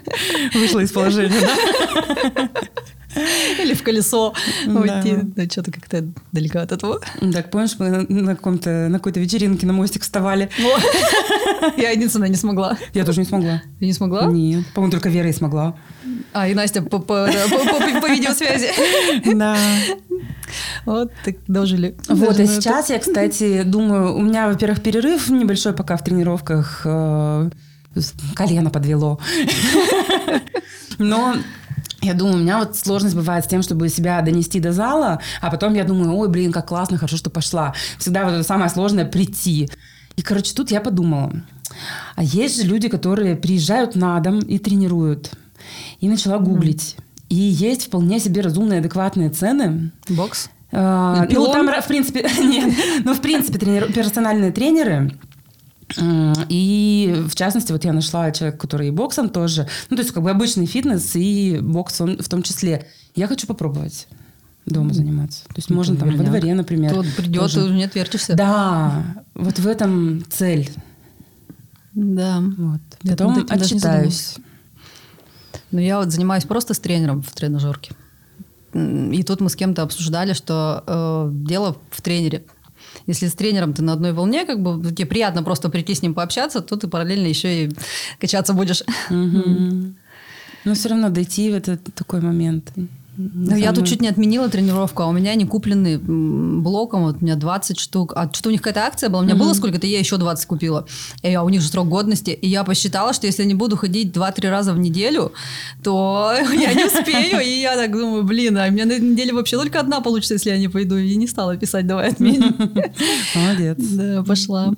Вышла 0.53 0.81
из 0.81 0.93
положения, 0.93 1.41
да? 1.41 2.51
Или 3.61 3.75
в 3.75 3.83
колесо 3.83 4.35
уйти. 4.67 5.17
Да, 5.23 5.45
что-то 5.45 5.73
как-то 5.73 6.05
далеко 6.33 6.59
от 6.59 6.73
этого. 6.73 7.01
Так, 7.33 7.51
помнишь, 7.51 7.77
мы 7.79 8.07
на, 8.09 8.37
каком-то, 8.37 8.89
на 8.89 8.99
какой-то 8.99 9.21
вечеринке 9.21 9.67
на 9.67 9.73
мостик 9.73 10.03
вставали? 10.03 10.51
Я 11.77 11.91
единственная 11.91 12.29
не 12.29 12.37
смогла. 12.37 12.77
Я 12.95 13.05
тоже 13.05 13.21
не 13.21 13.27
смогла. 13.27 13.63
Ты 13.79 13.87
не 13.87 13.93
смогла? 13.93 14.27
Нет. 14.27 14.65
По-моему, 14.75 14.93
только 14.93 15.09
Вера 15.09 15.29
и 15.29 15.33
смогла. 15.33 15.77
А, 16.33 16.49
и 16.49 16.55
Настя 16.55 16.83
по, 16.83 16.99
по, 16.99 17.29
по, 17.29 18.01
по 18.01 18.07
видеосвязи. 18.09 18.71
Да. 19.37 19.57
Вот, 20.85 21.13
так 21.25 21.37
дожили. 21.49 21.97
Вот, 22.09 22.39
и 22.39 22.47
сейчас 22.47 22.91
я, 22.91 22.99
кстати, 22.99 23.63
думаю, 23.63 24.15
у 24.15 24.23
меня, 24.23 24.49
во-первых, 24.49 24.83
перерыв 24.83 25.29
небольшой 25.29 25.73
пока 25.73 25.97
в 25.97 26.05
тренировках. 26.05 26.83
Э, 26.85 27.51
колено 28.35 28.71
подвело. 28.71 29.19
Но 30.99 31.35
я 32.07 32.15
думаю, 32.15 32.37
у 32.37 32.41
меня 32.41 32.59
вот 32.59 32.77
сложность 32.77 33.15
бывает 33.15 33.45
с 33.45 33.49
тем, 33.49 33.63
чтобы 33.63 33.89
себя 33.89 34.21
донести 34.23 34.61
до 34.61 34.73
зала, 34.73 35.21
а 35.41 35.51
потом 35.51 35.75
я 35.75 35.85
думаю, 35.85 36.15
ой, 36.15 36.29
блин, 36.29 36.53
как 36.53 36.69
классно, 36.69 36.97
хорошо, 36.97 37.17
что 37.17 37.31
пошла. 37.31 37.75
Всегда 37.99 38.25
вот 38.25 38.33
это 38.33 38.43
самое 38.43 38.71
сложное 38.71 39.05
прийти. 39.05 39.69
И, 40.17 40.23
короче, 40.23 40.55
тут 40.55 40.71
я 40.71 40.81
подумала, 40.81 41.33
а 42.15 42.23
есть 42.23 42.57
же 42.57 42.67
люди, 42.67 42.89
которые 42.89 43.37
приезжают 43.37 43.97
на 43.97 44.19
дом 44.21 44.39
и 44.39 44.59
тренируют. 44.59 45.33
И 46.01 46.09
начала 46.09 46.39
гуглить. 46.39 46.97
И 47.29 47.35
есть 47.35 47.87
вполне 47.87 48.21
себе 48.21 48.41
разумные, 48.41 48.79
адекватные 48.79 49.31
цены. 49.31 49.91
Бокс? 50.09 50.49
А, 50.73 51.27
ну, 51.29 51.53
там, 51.53 51.69
в 51.69 51.87
принципе, 51.87 52.29
нет. 52.41 52.75
Ну, 53.05 53.15
в 53.15 53.21
принципе, 53.21 53.59
тренер, 53.59 53.93
персональные 53.93 54.53
тренеры, 54.53 55.13
и 55.99 57.25
в 57.29 57.35
частности, 57.35 57.73
вот 57.73 57.85
я 57.85 57.93
нашла 57.93 58.31
человека, 58.33 58.59
который 58.59 58.89
и 58.89 58.91
боксом 58.91 59.29
тоже. 59.29 59.69
Ну, 59.89 59.97
то 59.97 60.03
есть, 60.03 60.13
как 60.13 60.23
бы 60.23 60.31
обычный 60.31 60.67
фитнес 60.67 61.15
и 61.15 61.59
бокс 61.63 62.01
в 62.01 62.29
том 62.29 62.43
числе. 62.43 62.87
Я 63.15 63.29
хочу 63.29 63.47
попробовать 63.47 64.09
дома 64.67 64.93
заниматься. 64.93 65.45
То 65.45 65.55
есть, 65.57 65.71
можно 65.71 65.97
там 65.97 66.17
во 66.17 66.25
дворе, 66.25 66.55
например. 66.55 66.93
Тут 66.93 67.15
придет, 67.15 67.43
тоже. 67.43 67.55
ты 67.55 67.65
уже 67.67 67.75
не 67.75 67.85
отвертишься. 67.85 68.35
Да, 68.35 69.25
вот 69.35 69.59
в 69.59 69.67
этом 69.67 70.25
цель. 70.29 70.71
Да. 71.95 72.43
Вот. 72.59 72.81
Потом 73.09 73.47
отчитаюсь. 73.49 74.37
Но 75.71 75.81
я 75.81 75.99
вот 75.99 76.13
занимаюсь 76.13 76.45
просто 76.45 76.75
с 76.75 76.79
тренером 76.79 77.23
в 77.23 77.31
тренажерке. 77.33 77.95
И 78.75 79.23
тут 79.27 79.41
мы 79.41 79.49
с 79.49 79.57
кем-то 79.57 79.83
обсуждали, 79.83 80.33
что 80.35 80.85
э, 80.87 81.31
дело 81.33 81.77
в 81.91 82.03
тренере. 82.03 82.45
Если 83.07 83.29
с 83.29 83.35
тренером 83.35 83.73
ты 83.75 83.83
на 83.83 83.93
одной 83.93 84.13
волне, 84.13 84.45
как 84.45 84.61
бы 84.61 84.93
тебе 84.93 85.07
приятно 85.07 85.43
просто 85.43 85.69
прийти 85.69 85.95
с 85.95 86.03
ним 86.03 86.15
пообщаться, 86.15 86.61
то 86.61 86.77
ты 86.77 86.89
параллельно 86.89 87.27
еще 87.27 87.65
и 87.65 87.71
качаться 88.19 88.53
будешь. 88.53 88.83
Но 89.11 90.75
все 90.75 90.89
равно 90.89 91.11
дойти 91.11 91.51
в 91.51 91.55
этот 91.55 91.95
такой 91.95 92.21
момент. 92.21 92.73
Ну, 93.17 93.57
я 93.57 93.73
тут 93.73 93.87
чуть 93.87 94.01
не 94.01 94.09
отменила 94.09 94.49
тренировку, 94.49 95.03
а 95.03 95.07
у 95.07 95.13
меня 95.13 95.31
они 95.31 95.47
куплены 95.47 95.99
блоком, 95.99 97.05
вот 97.05 97.17
у 97.21 97.25
меня 97.25 97.37
20 97.37 97.79
штук. 97.79 98.13
А 98.15 98.31
что-то 98.33 98.49
у 98.51 98.53
них 98.53 98.61
какая-то 98.61 98.87
акция 98.87 99.09
была, 99.09 99.21
у 99.21 99.25
меня 99.25 99.35
mm-hmm. 99.35 99.39
было 99.39 99.53
сколько-то, 99.55 99.87
я 99.87 99.99
еще 99.99 100.17
20 100.17 100.47
купила. 100.47 100.87
И, 101.23 101.33
а 101.33 101.43
у 101.43 101.49
них 101.49 101.63
же 101.63 101.69
срок 101.69 101.89
годности. 101.89 102.31
И 102.31 102.49
я 102.49 102.65
посчитала, 102.65 103.13
что 103.13 103.27
если 103.27 103.43
я 103.43 103.49
не 103.49 103.55
буду 103.55 103.77
ходить 103.77 104.15
2-3 104.15 104.51
раза 104.51 104.73
в 104.73 104.79
неделю, 104.79 105.33
то 105.83 106.33
я 106.53 106.75
не 106.75 106.85
успею. 106.85 107.41
И 107.41 107.61
я 107.61 107.77
так 107.77 107.93
думаю, 107.93 108.25
блин, 108.25 108.59
а 108.59 108.67
у 108.67 108.71
меня 108.71 108.85
на 108.85 108.99
неделе 108.99 109.33
вообще 109.33 109.57
только 109.57 109.81
одна 109.81 110.01
получится, 110.01 110.35
если 110.35 110.51
я 110.51 110.59
не 110.59 110.69
пойду. 110.69 110.97
И 110.97 111.17
не 111.17 111.27
стала 111.27 111.57
писать, 111.57 111.87
давай 111.87 112.11
отменим. 112.11 112.55
Молодец. 113.35 113.79
Да, 113.79 114.23
пошла. 114.23 114.73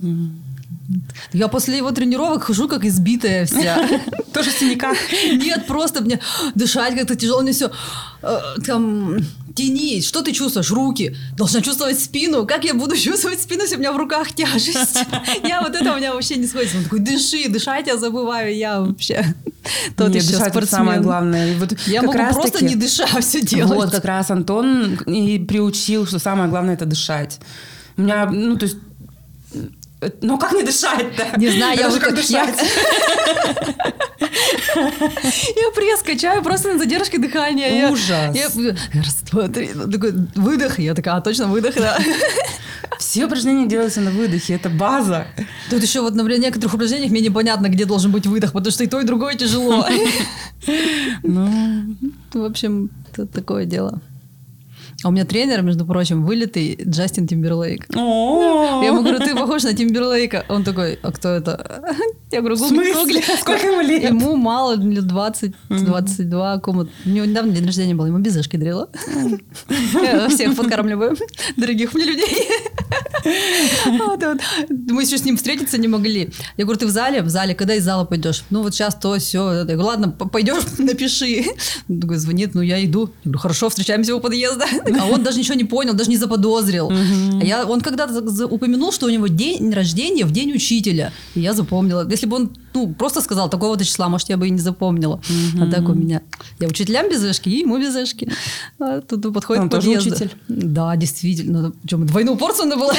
Я 1.32 1.48
после 1.48 1.76
его 1.76 1.90
тренировок 1.90 2.44
хожу 2.44 2.68
как 2.68 2.84
избитая 2.84 3.44
вся. 3.44 3.86
Тоже 4.32 4.50
в 4.50 4.58
синяках? 4.58 4.96
Нет, 5.32 5.66
просто 5.66 6.00
мне 6.02 6.18
дышать 6.54 6.94
как-то 6.94 7.14
тяжело. 7.14 7.42
Мне 7.42 7.52
все 7.52 7.70
э, 8.22 8.38
там 8.64 9.18
тянись. 9.54 10.06
Что 10.06 10.22
ты 10.22 10.32
чувствуешь? 10.32 10.70
Руки. 10.70 11.14
Должна 11.36 11.60
чувствовать 11.60 12.00
спину. 12.00 12.46
Как 12.46 12.64
я 12.64 12.72
буду 12.72 12.96
чувствовать 12.96 13.40
спину, 13.40 13.62
если 13.62 13.76
у 13.76 13.78
меня 13.80 13.92
в 13.92 13.98
руках 13.98 14.32
тяжесть? 14.32 15.04
Я 15.44 15.60
вот 15.60 15.74
это 15.74 15.92
у 15.92 15.96
меня 15.96 16.14
вообще 16.14 16.36
не 16.36 16.46
сходится. 16.46 16.78
Он 16.78 16.84
такой, 16.84 17.00
дыши, 17.00 17.48
дышать 17.48 17.86
я 17.86 17.96
забываю. 17.96 18.56
Я 18.56 18.80
вообще 18.80 19.34
тот 19.96 20.10
Нет, 20.10 20.22
еще 20.22 20.36
спортсмен. 20.36 20.66
самое 20.66 21.00
главное. 21.00 21.58
Вот 21.58 21.76
я 21.86 22.02
могу 22.02 22.18
просто 22.32 22.64
не 22.64 22.76
дыша 22.76 23.06
все 23.20 23.42
делать. 23.42 23.76
Вот 23.76 23.90
как 23.90 24.04
раз 24.04 24.30
Антон 24.30 24.94
и 25.06 25.38
приучил, 25.38 26.06
что 26.06 26.18
самое 26.18 26.48
главное 26.48 26.74
это 26.74 26.86
дышать. 26.86 27.40
У 27.96 28.02
меня, 28.02 28.26
ну, 28.26 28.56
то 28.56 28.64
есть 28.64 28.76
Ну, 30.20 30.38
как 30.38 30.52
не 30.52 30.62
дышать-то? 30.62 31.38
Не 31.38 31.48
знаю, 31.48 31.78
я 31.78 31.86
Это 31.86 31.90
же 31.90 31.98
вот 31.98 32.00
как 32.00 32.14
дышать. 32.14 32.54
Я 34.26 35.70
пресс 35.74 36.02
качаю 36.02 36.42
просто 36.42 36.72
на 36.72 36.78
задержке 36.78 37.18
дыхания. 37.18 37.90
Ужас. 37.90 38.34
Я, 38.34 38.48
раз, 38.94 39.16
два, 39.30 39.48
три. 39.48 39.68
Такой 39.68 40.12
выдох. 40.34 40.78
Я 40.78 40.94
такая, 40.94 41.16
а, 41.16 41.20
точно 41.20 41.46
выдох, 41.48 41.74
да. 41.74 41.98
Все 42.98 43.26
упражнения 43.26 43.66
делаются 43.66 44.00
на 44.00 44.10
выдохе, 44.10 44.54
это 44.54 44.70
база. 44.70 45.26
Тут 45.70 45.82
еще 45.82 46.00
вот, 46.00 46.12
в 46.12 46.28
некоторых 46.28 46.74
упражнениях 46.74 47.10
мне 47.10 47.20
непонятно, 47.20 47.68
где 47.68 47.84
должен 47.84 48.10
быть 48.10 48.26
выдох, 48.26 48.52
потому 48.52 48.72
что 48.72 48.84
и 48.84 48.86
то, 48.86 49.00
и 49.00 49.04
другое 49.04 49.34
тяжело. 49.34 49.86
Ну, 51.22 51.96
В 52.32 52.44
общем, 52.44 52.90
это 53.12 53.26
такое 53.26 53.64
дело. 53.64 54.00
А 55.04 55.08
у 55.08 55.12
меня 55.12 55.24
тренер, 55.24 55.62
между 55.62 55.86
прочим, 55.86 56.24
вылитый 56.24 56.76
Джастин 56.84 57.28
Тимберлейк. 57.28 57.86
о 57.94 58.80
Я 58.82 58.88
ему 58.88 59.02
говорю, 59.02 59.20
ты 59.20 59.36
похож 59.36 59.62
на 59.62 59.72
Тимберлейка. 59.72 60.44
Он 60.48 60.64
такой, 60.64 60.98
а 61.02 61.12
кто 61.12 61.28
это? 61.28 61.94
Я 62.32 62.40
говорю, 62.40 62.56
гугли, 62.56 62.92
гугли. 62.92 63.22
Сколько 63.40 63.68
ему 63.68 63.80
лет? 63.80 64.02
Ему 64.02 64.34
мало, 64.36 64.74
лет 64.76 65.06
20, 65.06 65.54
22. 65.68 66.58
Кому... 66.58 66.88
У 67.04 67.08
него 67.08 67.26
недавно 67.26 67.52
день 67.52 67.64
рождения 67.64 67.94
был, 67.94 68.06
ему 68.06 68.18
безышки 68.18 68.56
дарила. 68.56 68.88
Я 69.94 70.28
Всех 70.28 70.56
подкармливаю, 70.56 71.16
дорогих 71.56 71.94
мне 71.94 72.04
людей. 72.04 72.48
Мы 74.68 75.02
еще 75.02 75.18
с 75.18 75.24
ним 75.24 75.36
встретиться 75.36 75.78
не 75.78 75.88
могли. 75.88 76.30
Я 76.56 76.64
говорю, 76.64 76.80
ты 76.80 76.86
в 76.86 76.90
зале? 76.90 77.22
В 77.22 77.28
зале. 77.28 77.54
Когда 77.54 77.74
из 77.74 77.84
зала 77.84 78.04
пойдешь? 78.04 78.44
Ну 78.50 78.62
вот 78.62 78.74
сейчас 78.74 78.94
то, 78.94 79.18
все. 79.18 79.52
Я 79.52 79.64
говорю, 79.64 79.84
ладно, 79.84 80.10
пойдешь, 80.10 80.64
напиши. 80.78 81.44
Он 81.88 82.00
такой 82.00 82.16
звонит, 82.16 82.54
ну 82.54 82.62
я 82.62 82.84
иду. 82.84 83.10
Я 83.24 83.30
говорю, 83.30 83.38
хорошо, 83.38 83.68
встречаемся 83.68 84.14
у 84.14 84.20
подъезда. 84.20 84.66
А 85.00 85.06
он 85.06 85.22
даже 85.22 85.38
ничего 85.38 85.54
не 85.54 85.64
понял, 85.64 85.94
даже 85.94 86.10
не 86.10 86.16
заподозрил. 86.16 86.90
А 86.90 87.44
я, 87.44 87.66
он 87.66 87.80
когда-то 87.80 88.46
упомянул, 88.46 88.92
что 88.92 89.06
у 89.06 89.10
него 89.10 89.26
день 89.26 89.72
рождения 89.72 90.24
в 90.24 90.30
день 90.30 90.52
учителя. 90.52 91.12
И 91.34 91.40
я 91.40 91.52
запомнила. 91.52 92.08
Если 92.08 92.26
бы 92.26 92.36
он 92.36 92.50
ну, 92.74 92.92
просто 92.94 93.20
сказал 93.20 93.48
такого-то 93.50 93.84
числа, 93.84 94.08
может, 94.08 94.28
я 94.28 94.36
бы 94.36 94.46
и 94.46 94.50
не 94.50 94.60
запомнила. 94.60 95.20
А 95.60 95.66
так 95.70 95.88
у 95.88 95.94
меня. 95.94 96.22
Я 96.60 96.68
учителям 96.68 97.08
безышки, 97.10 97.48
и 97.48 97.60
ему 97.60 97.78
безышки. 97.78 98.30
А 98.78 99.00
тут 99.00 99.32
подходит 99.34 99.62
Он 99.62 99.70
тоже 99.70 99.90
учитель? 99.90 100.30
Да, 100.48 100.94
действительно. 100.96 101.62
Ну, 101.62 101.72
Причем 101.82 102.06
двойную 102.06 102.36
порцию 102.36 102.66
надо 102.68 102.80
было. 102.80 102.92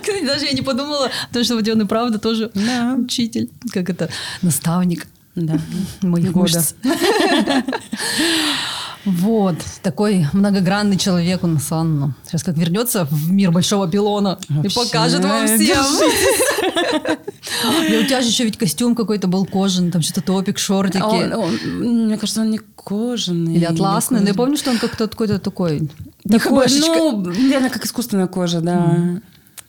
Кстати, 0.00 0.24
даже 0.26 0.46
я 0.46 0.52
не 0.52 0.62
подумала, 0.62 1.10
потому 1.28 1.44
что 1.44 1.56
вот 1.56 1.68
он 1.68 1.82
и 1.82 1.84
правда 1.84 2.18
тоже 2.18 2.50
учитель. 2.98 3.50
Как 3.72 3.90
это? 3.90 4.08
Наставник 4.42 5.06
Да. 5.34 5.58
моих 6.02 6.32
Года. 6.32 6.40
мышц. 6.56 6.74
Вот, 9.04 9.56
такой 9.82 10.26
многогранный 10.32 10.96
человек 10.96 11.42
у 11.44 11.46
нас, 11.46 11.70
Анна. 11.70 12.14
Сейчас 12.26 12.42
как 12.42 12.56
вернется 12.56 13.06
в 13.10 13.30
мир 13.30 13.50
большого 13.50 13.86
пилона 13.88 14.38
и 14.48 14.52
Вообще, 14.54 14.80
покажет 14.80 15.22
вам 15.24 15.46
всем. 15.46 15.84
И 17.90 17.96
у 17.98 18.06
тебя 18.06 18.20
же 18.22 18.28
еще 18.28 18.44
ведь 18.44 18.56
костюм 18.58 18.94
какой-то 18.94 19.26
был 19.28 19.44
кожаный, 19.46 19.90
там 19.90 20.02
что-то 20.02 20.22
топик, 20.22 20.58
шортики. 20.58 21.02
Он- 21.02 21.32
он- 21.34 22.04
мне 22.06 22.16
кажется, 22.18 22.40
он 22.40 22.50
не 22.50 22.58
кожаный. 22.76 23.54
Или 23.54 23.64
атласный. 23.64 24.20
Но 24.20 24.28
я 24.28 24.34
помню, 24.34 24.56
что 24.56 24.70
он 24.70 24.78
как-то 24.78 25.06
какой-то 25.08 25.38
такой... 25.38 25.88
Такой, 26.30 26.66
ну, 26.80 27.20
наверное, 27.26 27.70
как 27.70 27.84
искусственная 27.84 28.26
кожа, 28.26 28.60
да. 28.60 29.20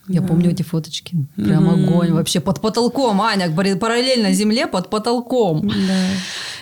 Я 0.08 0.22
Да. 0.22 0.28
помню 0.28 0.52
эти 0.52 0.62
фоточки. 0.64 1.18
Прям 1.36 1.70
огонь 1.70 2.12
вообще. 2.12 2.40
Под 2.40 2.62
потолком, 2.62 3.22
Аня, 3.22 3.50
параллельно 3.50 4.34
земле 4.34 4.68
под 4.68 4.90
потолком. 4.90 5.68
Да. 5.68 6.08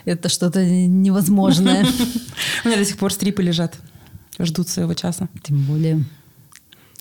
Это 0.06 0.29
что-то 0.29 0.65
невозможное. 0.65 1.86
У 2.63 2.67
меня 2.67 2.77
до 2.77 2.86
сих 2.86 2.97
пор 2.97 3.12
стрипы 3.12 3.43
лежат. 3.43 3.75
Ждут 4.39 4.67
своего 4.69 4.93
часа. 4.93 5.27
Тем 5.43 5.63
более. 5.63 6.03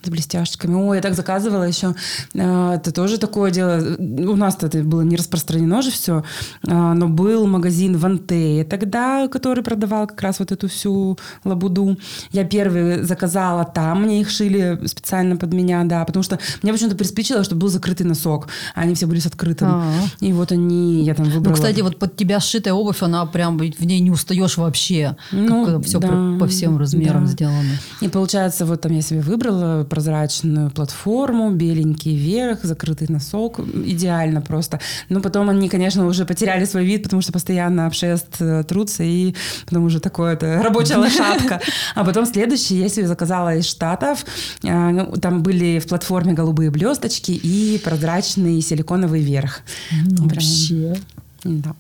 С 0.03 0.09
блестяшечками. 0.09 0.75
Ой, 0.75 0.97
я 0.97 1.03
так 1.03 1.15
заказывала 1.15 1.65
еще. 1.65 1.95
А, 2.35 2.75
Это 2.75 2.93
тоже 2.93 3.19
такое 3.19 3.51
дело. 3.51 3.81
У 3.99 4.37
нас-то 4.37 4.67
это 4.67 4.83
было 4.83 5.03
не 5.03 5.17
распространено 5.17 5.83
же 5.83 5.91
все. 5.91 6.25
Но 6.62 7.09
был 7.09 7.47
магазин 7.47 7.97
в 7.97 8.05
Антее 8.05 8.65
тогда, 8.65 9.29
который 9.29 9.62
продавал 9.62 10.07
как 10.07 10.21
раз 10.23 10.41
вот 10.41 10.53
эту 10.53 10.69
всю 10.69 11.19
лабуду. 11.45 11.99
Я 12.33 12.45
первый 12.45 13.03
заказала 13.03 13.65
там. 13.65 14.03
Мне 14.03 14.21
их 14.21 14.31
шили 14.31 14.81
специально 14.87 15.37
под 15.37 15.53
меня, 15.53 15.85
да. 15.85 16.05
Потому 16.05 16.23
что 16.23 16.38
мне 16.62 16.73
почему-то 16.73 16.97
приспичило, 16.97 17.45
чтобы 17.45 17.62
был 17.62 17.69
закрытый 17.69 18.07
носок. 18.07 18.49
А 18.75 18.81
они 18.81 18.95
все 18.95 19.07
были 19.07 19.21
с 19.21 19.27
открытым. 19.27 19.69
А. 19.71 19.93
И 20.21 20.33
вот 20.33 20.53
они, 20.53 21.05
я 21.05 21.15
там 21.15 21.27
выбрала. 21.27 21.51
Ну, 21.51 21.55
кстати, 21.55 21.81
вот 21.81 21.99
под 21.99 22.17
тебя 22.17 22.41
сшитая 22.41 22.75
обувь, 22.75 23.03
она 23.03 23.25
прям 23.27 23.57
в 23.59 23.85
ней 23.87 24.01
не 24.01 24.11
устаешь 24.11 24.57
вообще. 24.57 25.17
Ну, 25.31 25.81
все 25.83 26.01
да, 26.01 26.37
по 26.38 26.47
всем 26.47 26.79
размерам 26.79 27.27
да. 27.27 27.31
сделано. 27.31 27.79
И 28.01 28.09
получается, 28.09 28.67
вот 28.67 28.81
там 28.81 28.93
я 28.93 29.03
себе 29.03 29.21
выбрала 29.21 29.85
прозрачную 29.92 30.70
платформу, 30.70 31.50
беленький 31.50 32.16
верх, 32.16 32.64
закрытый 32.64 33.09
носок. 33.11 33.61
Идеально 33.61 34.40
просто. 34.40 34.81
Но 35.11 35.20
потом 35.20 35.50
они, 35.50 35.68
конечно, 35.68 36.07
уже 36.07 36.24
потеряли 36.24 36.64
свой 36.64 36.87
вид, 36.87 37.02
потому 37.02 37.20
что 37.20 37.31
постоянно 37.31 37.87
об 37.87 37.92
шест 37.92 38.37
э, 38.40 38.64
трутся, 38.64 39.02
и 39.02 39.35
потом 39.66 39.85
уже 39.85 40.00
такое-то 40.00 40.62
рабочая 40.62 40.96
лошадка. 40.96 41.61
А 41.94 42.05
потом 42.05 42.24
следующий 42.24 42.76
я 42.76 42.88
себе 42.88 43.07
заказала 43.07 43.55
из 43.55 43.66
Штатов. 43.66 44.24
А, 44.64 44.90
ну, 44.92 45.12
Там 45.20 45.42
были 45.42 45.78
в 45.78 45.87
платформе 45.87 46.33
голубые 46.33 46.70
блесточки 46.70 47.33
и 47.33 47.78
прозрачный 47.85 48.62
силиконовый 48.62 49.20
верх. 49.20 49.61
Ну, 50.07 50.26
вообще. 50.26 50.96
Да. 51.44 51.74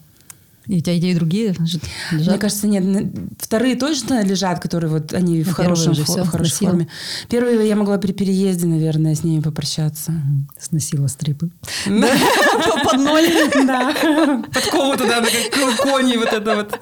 И 0.72 0.76
у 0.78 0.80
тебя 0.80 0.96
идеи 0.96 1.12
другие 1.12 1.54
лежат? 1.58 1.82
Мне 2.12 2.38
кажется, 2.38 2.66
нет. 2.66 3.12
Вторые 3.38 3.76
точно 3.76 4.24
лежат, 4.24 4.58
которые 4.58 4.88
вот 4.90 5.12
они 5.12 5.42
в 5.42 5.50
А 5.50 5.52
хорошем 5.52 5.92
первые 5.92 5.96
же 5.96 6.04
всё 6.10 6.24
в 6.24 6.28
хорошей 6.28 6.50
сносила? 6.52 6.70
форме. 6.70 6.88
Первые 7.28 7.68
я 7.68 7.76
могла 7.76 7.98
при 7.98 8.12
переезде, 8.12 8.66
наверное, 8.66 9.14
с 9.14 9.22
ними 9.22 9.42
попрощаться. 9.42 10.14
Сносила 10.58 11.08
стрипы. 11.08 11.50
Под 11.84 13.00
ноль. 13.00 13.28
Да. 13.66 14.42
Подкову 14.50 14.96
туда, 14.96 15.20
на 15.20 15.26
как 15.26 15.76
кони 15.76 16.16
вот 16.16 16.32
это 16.32 16.56
вот. 16.56 16.80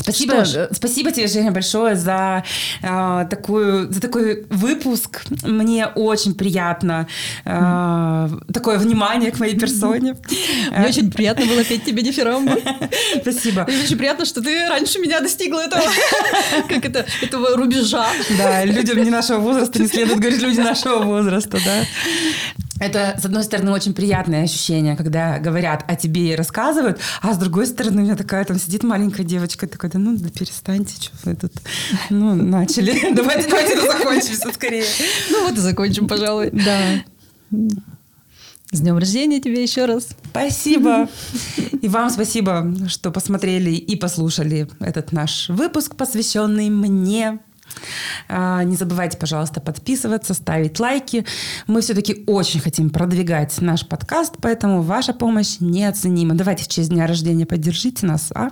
Спасибо, 0.00 0.44
Что 0.44 0.68
спасибо 0.72 1.12
тебе, 1.12 1.26
Женя, 1.26 1.50
большое 1.50 1.96
за, 1.96 2.44
а, 2.82 3.24
такую, 3.24 3.92
за 3.92 4.00
такой 4.00 4.46
выпуск. 4.50 5.24
Мне 5.42 5.86
очень 5.86 6.34
приятно 6.34 7.06
а, 7.44 8.30
такое 8.52 8.78
внимание 8.78 9.30
к 9.30 9.38
моей 9.38 9.58
персоне. 9.58 10.16
Мне 10.70 10.86
очень 10.86 11.10
приятно 11.10 11.46
было 11.46 11.64
петь 11.64 11.84
тебе 11.84 12.02
дифирамбы. 12.02 12.62
Спасибо. 13.22 13.64
Мне 13.68 13.82
очень 13.82 13.98
приятно, 13.98 14.24
что 14.24 14.42
ты 14.42 14.68
раньше 14.68 14.98
меня 14.98 15.20
достигла 15.20 15.60
этого, 15.60 15.82
как 16.68 16.84
это, 16.84 17.06
этого 17.22 17.56
рубежа. 17.56 18.06
Да, 18.36 18.64
людям 18.64 19.02
не 19.02 19.10
нашего 19.10 19.38
возраста 19.38 19.80
не 19.80 19.88
следует 19.88 20.18
говорить 20.18 20.42
люди 20.42 20.60
нашего 20.60 21.02
возраста, 21.02 21.58
да. 21.64 21.84
Это, 22.80 23.16
с 23.20 23.24
одной 23.24 23.42
стороны, 23.42 23.72
очень 23.72 23.94
приятное 23.94 24.44
ощущение, 24.44 24.96
когда 24.96 25.38
говорят 25.38 25.84
о 25.88 25.96
тебе 25.96 26.32
и 26.32 26.36
рассказывают, 26.36 27.00
а 27.22 27.34
с 27.34 27.38
другой 27.38 27.66
стороны, 27.66 28.02
у 28.02 28.04
меня 28.04 28.16
такая 28.16 28.44
там 28.44 28.58
сидит 28.58 28.84
маленькая 28.84 29.24
девочка, 29.24 29.66
такая, 29.66 29.90
да 29.90 29.98
ну 29.98 30.16
да 30.16 30.28
перестаньте, 30.28 30.94
что 31.00 31.16
вы 31.24 31.34
тут, 31.34 31.52
ну, 32.10 32.34
начали. 32.34 33.12
Давайте, 33.14 33.48
давайте 33.48 33.80
закончим 33.80 34.34
все 34.34 34.52
скорее. 34.52 34.84
Ну 35.30 35.48
вот 35.48 35.56
и 35.56 35.60
закончим, 35.60 36.06
пожалуй. 36.06 36.50
Да. 36.52 37.04
С 38.70 38.80
днем 38.80 38.98
рождения 38.98 39.40
тебе 39.40 39.62
еще 39.62 39.86
раз. 39.86 40.08
Спасибо. 40.30 41.08
И 41.82 41.88
вам 41.88 42.10
спасибо, 42.10 42.74
что 42.88 43.10
посмотрели 43.10 43.70
и 43.70 43.96
послушали 43.96 44.68
этот 44.80 45.12
наш 45.12 45.48
выпуск, 45.48 45.96
посвященный 45.96 46.68
мне. 46.68 47.38
А, 48.28 48.62
Не 48.64 48.76
забывайте, 48.76 49.16
пожалуйста, 49.16 49.60
подписываться, 49.60 50.34
ставить 50.34 50.78
лайки. 50.80 51.24
Мы 51.66 51.80
все-таки 51.80 52.24
очень 52.26 52.60
хотим 52.60 52.90
продвигать 52.90 53.60
наш 53.60 53.86
подкаст, 53.86 54.34
поэтому 54.40 54.82
ваша 54.82 55.12
помощь 55.12 55.56
неоценима. 55.60 56.34
Давайте 56.34 56.64
в 56.64 56.68
честь 56.68 56.90
дня 56.90 57.06
рождения 57.06 57.46
поддержите 57.46 58.06
нас, 58.06 58.30
а? 58.34 58.50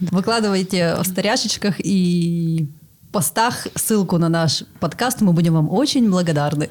Выкладывайте 0.00 0.96
в 0.96 1.04
старяшечках 1.06 1.76
и 1.78 2.68
постах 3.12 3.68
ссылку 3.76 4.18
на 4.18 4.28
наш 4.28 4.64
подкаст. 4.80 5.20
Мы 5.20 5.32
будем 5.32 5.54
вам 5.54 5.70
очень 5.70 6.10
благодарны. 6.10 6.70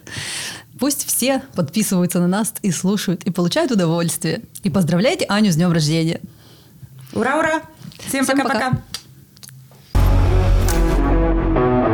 Пусть 0.80 1.06
все 1.06 1.42
подписываются 1.56 2.20
на 2.20 2.28
нас 2.28 2.54
и 2.62 2.72
слушают, 2.72 3.24
и 3.24 3.32
получают 3.32 3.72
удовольствие. 3.72 4.42
И 4.64 4.70
поздравляйте 4.70 5.26
Аню 5.30 5.52
с 5.52 5.56
днем 5.56 5.72
рождения. 5.72 6.20
Ура, 7.14 7.38
ура! 7.38 7.62
Всем 8.00 8.26
Всем 8.26 8.38
пока. 8.38 8.50
пока-пока! 8.50 8.93
Thank 11.54 11.88
you. 11.88 11.93